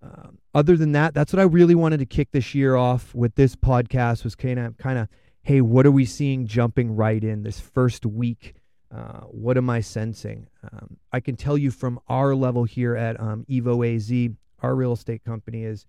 Um, 0.00 0.38
other 0.54 0.76
than 0.76 0.92
that 0.92 1.14
that's 1.14 1.32
what 1.32 1.38
i 1.38 1.44
really 1.44 1.76
wanted 1.76 1.98
to 1.98 2.06
kick 2.06 2.32
this 2.32 2.56
year 2.56 2.74
off 2.74 3.14
with 3.14 3.36
this 3.36 3.54
podcast 3.54 4.24
was 4.24 4.34
kind 4.34 4.58
of 4.58 4.76
kind 4.76 4.98
of 4.98 5.06
hey 5.42 5.60
what 5.60 5.86
are 5.86 5.92
we 5.92 6.04
seeing 6.04 6.44
jumping 6.46 6.94
right 6.94 7.22
in 7.24 7.42
this 7.42 7.58
first 7.58 8.06
week? 8.06 8.54
Uh, 8.94 9.22
what 9.22 9.56
am 9.56 9.68
I 9.70 9.80
sensing? 9.80 10.46
Um, 10.62 10.98
I 11.12 11.18
can 11.18 11.34
tell 11.34 11.58
you 11.58 11.72
from 11.72 11.98
our 12.08 12.36
level 12.36 12.62
here 12.62 12.94
at 12.94 13.18
um, 13.18 13.44
Evo 13.50 13.82
AZ, 13.82 14.36
our 14.60 14.76
real 14.76 14.92
estate 14.92 15.24
company 15.24 15.64
is 15.64 15.84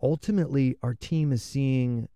ultimately 0.00 0.76
our 0.82 0.94
team 0.94 1.32
is 1.32 1.42
seeing 1.42 2.08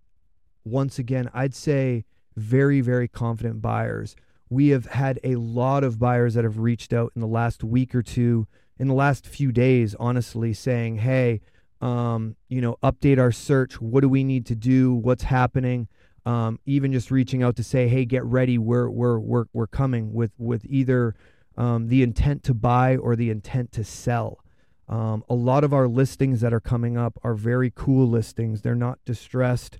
once 0.65 0.99
again, 0.99 1.31
I'd 1.33 1.55
say 1.55 2.05
very, 2.37 2.81
very 2.81 3.09
confident 3.09 3.61
buyers. 3.61 4.17
We 4.49 4.69
have 4.69 4.87
had 4.87 5.21
a 5.23 5.37
lot 5.37 5.85
of 5.85 5.99
buyers 5.99 6.35
that 6.35 6.45
have 6.45 6.59
reached 6.59 6.93
out 6.93 7.13
in 7.15 7.21
the 7.21 7.27
last 7.27 7.63
week 7.63 7.95
or 7.95 8.03
two, 8.03 8.47
in 8.79 8.89
the 8.89 8.95
last 8.95 9.27
few 9.27 9.53
days, 9.53 9.95
honestly, 10.01 10.53
saying, 10.53 10.97
hey, 10.97 11.41
um, 11.81 12.37
you 12.49 12.61
know, 12.61 12.77
update 12.83 13.19
our 13.19 13.33
search. 13.33 13.81
What 13.81 14.01
do 14.01 14.09
we 14.09 14.25
need 14.25 14.47
to 14.47 14.55
do? 14.55 14.95
What's 14.95 15.25
happening? 15.25 15.89
Um, 16.27 16.59
even 16.67 16.93
just 16.93 17.11
reaching 17.11 17.43
out 17.43 17.57
to 17.57 17.65
say, 17.65 17.89
hey, 17.89 18.05
get 18.05 18.25
ready. 18.25 18.59
We're, 18.59 18.91
we're, 18.91 19.19
we're, 19.19 19.45
we're 19.53 19.67
coming 19.67 20.13
with, 20.13 20.33
with 20.37 20.65
either 20.67 21.15
um, 21.57 21.89
the 21.89 22.03
intent 22.03 22.43
to 22.45 22.55
buy 22.55 22.97
or 22.97 23.17
the 23.17 23.31
intent 23.31 23.73
to 23.73 23.85
sell. 23.85 24.45
Um, 24.89 25.25
a 25.29 25.35
lot 25.35 25.63
of 25.63 25.73
our 25.73 25.87
listings 25.87 26.41
that 26.41 26.53
are 26.53 26.61
coming 26.61 26.97
up 26.97 27.19
are 27.23 27.35
very 27.35 27.73
cool 27.75 28.09
listings. 28.09 28.63
They're 28.63 28.75
not 28.75 28.99
distressed. 29.05 29.79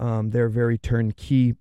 Um, 0.00 0.30
they're 0.30 0.48
very 0.48 0.78
turnkey, 0.78 1.54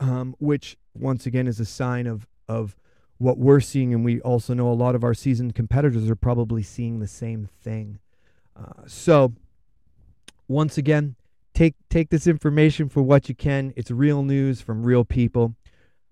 um, 0.00 0.34
which 0.38 0.76
once 0.94 1.26
again 1.26 1.46
is 1.46 1.60
a 1.60 1.64
sign 1.64 2.06
of 2.06 2.26
of 2.48 2.74
what 3.18 3.38
we're 3.38 3.60
seeing, 3.60 3.94
and 3.94 4.04
we 4.04 4.20
also 4.22 4.54
know 4.54 4.70
a 4.70 4.74
lot 4.74 4.94
of 4.94 5.04
our 5.04 5.14
seasoned 5.14 5.54
competitors 5.54 6.08
are 6.10 6.16
probably 6.16 6.62
seeing 6.62 6.98
the 6.98 7.06
same 7.06 7.48
thing. 7.62 7.98
Uh, 8.56 8.82
so, 8.86 9.34
once 10.48 10.78
again, 10.78 11.16
take 11.54 11.74
take 11.90 12.08
this 12.08 12.26
information 12.26 12.88
for 12.88 13.02
what 13.02 13.28
you 13.28 13.34
can. 13.34 13.74
It's 13.76 13.90
real 13.90 14.22
news 14.22 14.62
from 14.62 14.82
real 14.82 15.04
people. 15.04 15.54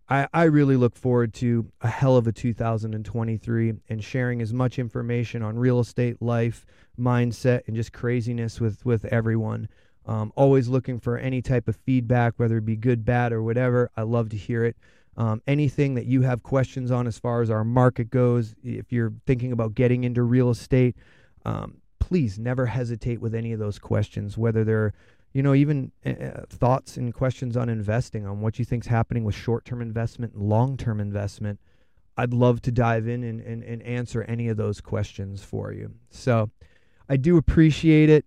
I, 0.07 0.29
I 0.35 0.45
really 0.45 0.77
look 0.77 0.97
forward 0.97 1.33
to 1.35 1.73
a 1.81 1.89
hell 1.89 2.19
of 2.19 2.27
a 2.27 2.33
2023 2.33 3.73
and 3.89 4.05
sharing 4.05 4.43
as 4.43 4.53
much 4.53 4.79
information 4.79 5.43
on 5.43 5.59
real 5.59 5.81
estate, 5.81 6.21
life, 6.21 6.67
mindset, 7.01 7.63
and 7.67 7.75
just 7.75 7.95
craziness 7.95 8.61
with 8.61 8.85
with 8.85 9.07
everyone. 9.07 9.69
Um, 10.07 10.33
always 10.37 10.69
looking 10.69 11.01
for 11.01 11.17
any 11.17 11.41
type 11.41 11.67
of 11.67 11.77
feedback, 11.77 12.35
whether 12.37 12.59
it 12.59 12.67
be 12.67 12.77
good, 12.77 13.05
bad, 13.05 13.33
or 13.33 13.43
whatever. 13.43 13.91
I 13.97 14.03
love 14.03 14.29
to 14.31 14.37
hear 14.37 14.65
it. 14.65 14.77
Um, 15.17 15.41
anything 15.47 15.95
that 15.95 16.07
you 16.07 16.23
have 16.23 16.43
questions 16.43 16.91
on 16.91 17.07
as 17.07 17.19
far 17.19 17.41
as 17.41 17.49
our 17.49 17.65
market 17.65 18.11
goes, 18.11 18.55
if 18.63 18.93
you're 18.93 19.13
thinking 19.27 19.53
about 19.53 19.75
getting 19.75 20.05
into 20.05 20.23
real 20.23 20.51
estate, 20.51 20.97
um, 21.45 21.79
please 22.01 22.39
never 22.39 22.67
hesitate 22.67 23.21
with 23.21 23.35
any 23.35 23.53
of 23.53 23.59
those 23.59 23.79
questions, 23.79 24.37
whether 24.37 24.65
they're 24.65 24.93
you 25.35 25.43
know, 25.43 25.53
even 25.53 25.91
uh, 26.07 26.43
thoughts 26.49 26.97
and 26.97 27.13
questions 27.13 27.57
on 27.57 27.69
investing, 27.69 28.25
on 28.25 28.41
what 28.41 28.59
you 28.59 28.65
think's 28.65 28.87
happening 28.87 29.25
with 29.25 29.35
short-term 29.35 29.83
investment 29.83 30.33
and 30.33 30.49
long-term 30.49 31.01
investment. 31.01 31.59
I'd 32.17 32.33
love 32.33 32.63
to 32.63 32.71
dive 32.71 33.09
in 33.09 33.25
and, 33.25 33.41
and, 33.41 33.65
and 33.65 33.83
answer 33.83 34.23
any 34.23 34.49
of 34.49 34.57
those 34.57 34.81
questions 34.81 35.43
for 35.43 35.73
you. 35.73 35.93
So 36.11 36.51
I 37.09 37.17
do 37.17 37.37
appreciate 37.37 38.09
it 38.09 38.25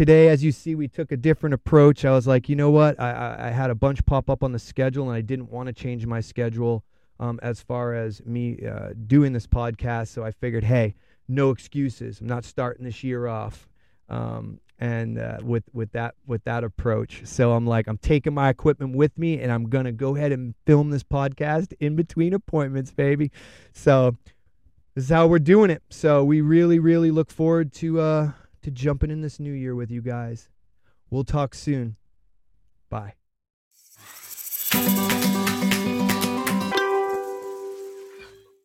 today, 0.00 0.28
as 0.28 0.42
you 0.42 0.50
see, 0.50 0.74
we 0.74 0.88
took 0.88 1.12
a 1.12 1.16
different 1.18 1.52
approach. 1.52 2.06
I 2.06 2.12
was 2.12 2.26
like, 2.26 2.48
you 2.48 2.56
know 2.56 2.70
what? 2.70 2.98
I, 2.98 3.36
I 3.38 3.50
had 3.50 3.68
a 3.68 3.74
bunch 3.74 4.02
pop 4.06 4.30
up 4.30 4.42
on 4.42 4.50
the 4.50 4.58
schedule, 4.58 5.10
and 5.10 5.14
I 5.14 5.20
didn't 5.20 5.50
want 5.50 5.66
to 5.66 5.74
change 5.74 6.06
my 6.06 6.22
schedule 6.22 6.84
um, 7.18 7.38
as 7.42 7.60
far 7.60 7.92
as 7.92 8.24
me 8.24 8.66
uh, 8.66 8.94
doing 9.06 9.34
this 9.34 9.46
podcast. 9.46 10.08
So 10.08 10.24
I 10.24 10.30
figured, 10.30 10.64
hey, 10.64 10.94
no 11.28 11.50
excuses. 11.50 12.22
I'm 12.22 12.28
not 12.28 12.46
starting 12.46 12.86
this 12.86 13.04
year 13.04 13.26
off. 13.26 13.68
Um, 14.08 14.60
and 14.78 15.18
uh, 15.18 15.36
with 15.42 15.64
with 15.74 15.92
that 15.92 16.14
with 16.26 16.44
that 16.44 16.64
approach, 16.64 17.20
so 17.26 17.52
I'm 17.52 17.66
like, 17.66 17.86
I'm 17.86 17.98
taking 17.98 18.32
my 18.32 18.48
equipment 18.48 18.96
with 18.96 19.18
me, 19.18 19.38
and 19.38 19.52
I'm 19.52 19.68
gonna 19.68 19.92
go 19.92 20.16
ahead 20.16 20.32
and 20.32 20.54
film 20.64 20.88
this 20.88 21.02
podcast 21.02 21.74
in 21.78 21.94
between 21.94 22.32
appointments, 22.32 22.90
baby. 22.90 23.32
So 23.74 24.16
this 24.94 25.04
is 25.04 25.10
how 25.10 25.26
we're 25.26 25.40
doing 25.40 25.68
it. 25.68 25.82
So 25.90 26.24
we 26.24 26.40
really, 26.40 26.78
really 26.78 27.10
look 27.10 27.30
forward 27.30 27.74
to 27.74 28.00
uh, 28.00 28.32
to 28.62 28.70
jumping 28.70 29.10
in 29.10 29.20
this 29.20 29.40
new 29.40 29.52
year 29.52 29.74
with 29.74 29.90
you 29.90 30.02
guys. 30.02 30.48
We'll 31.10 31.24
talk 31.24 31.54
soon. 31.54 31.96
Bye. 32.88 33.14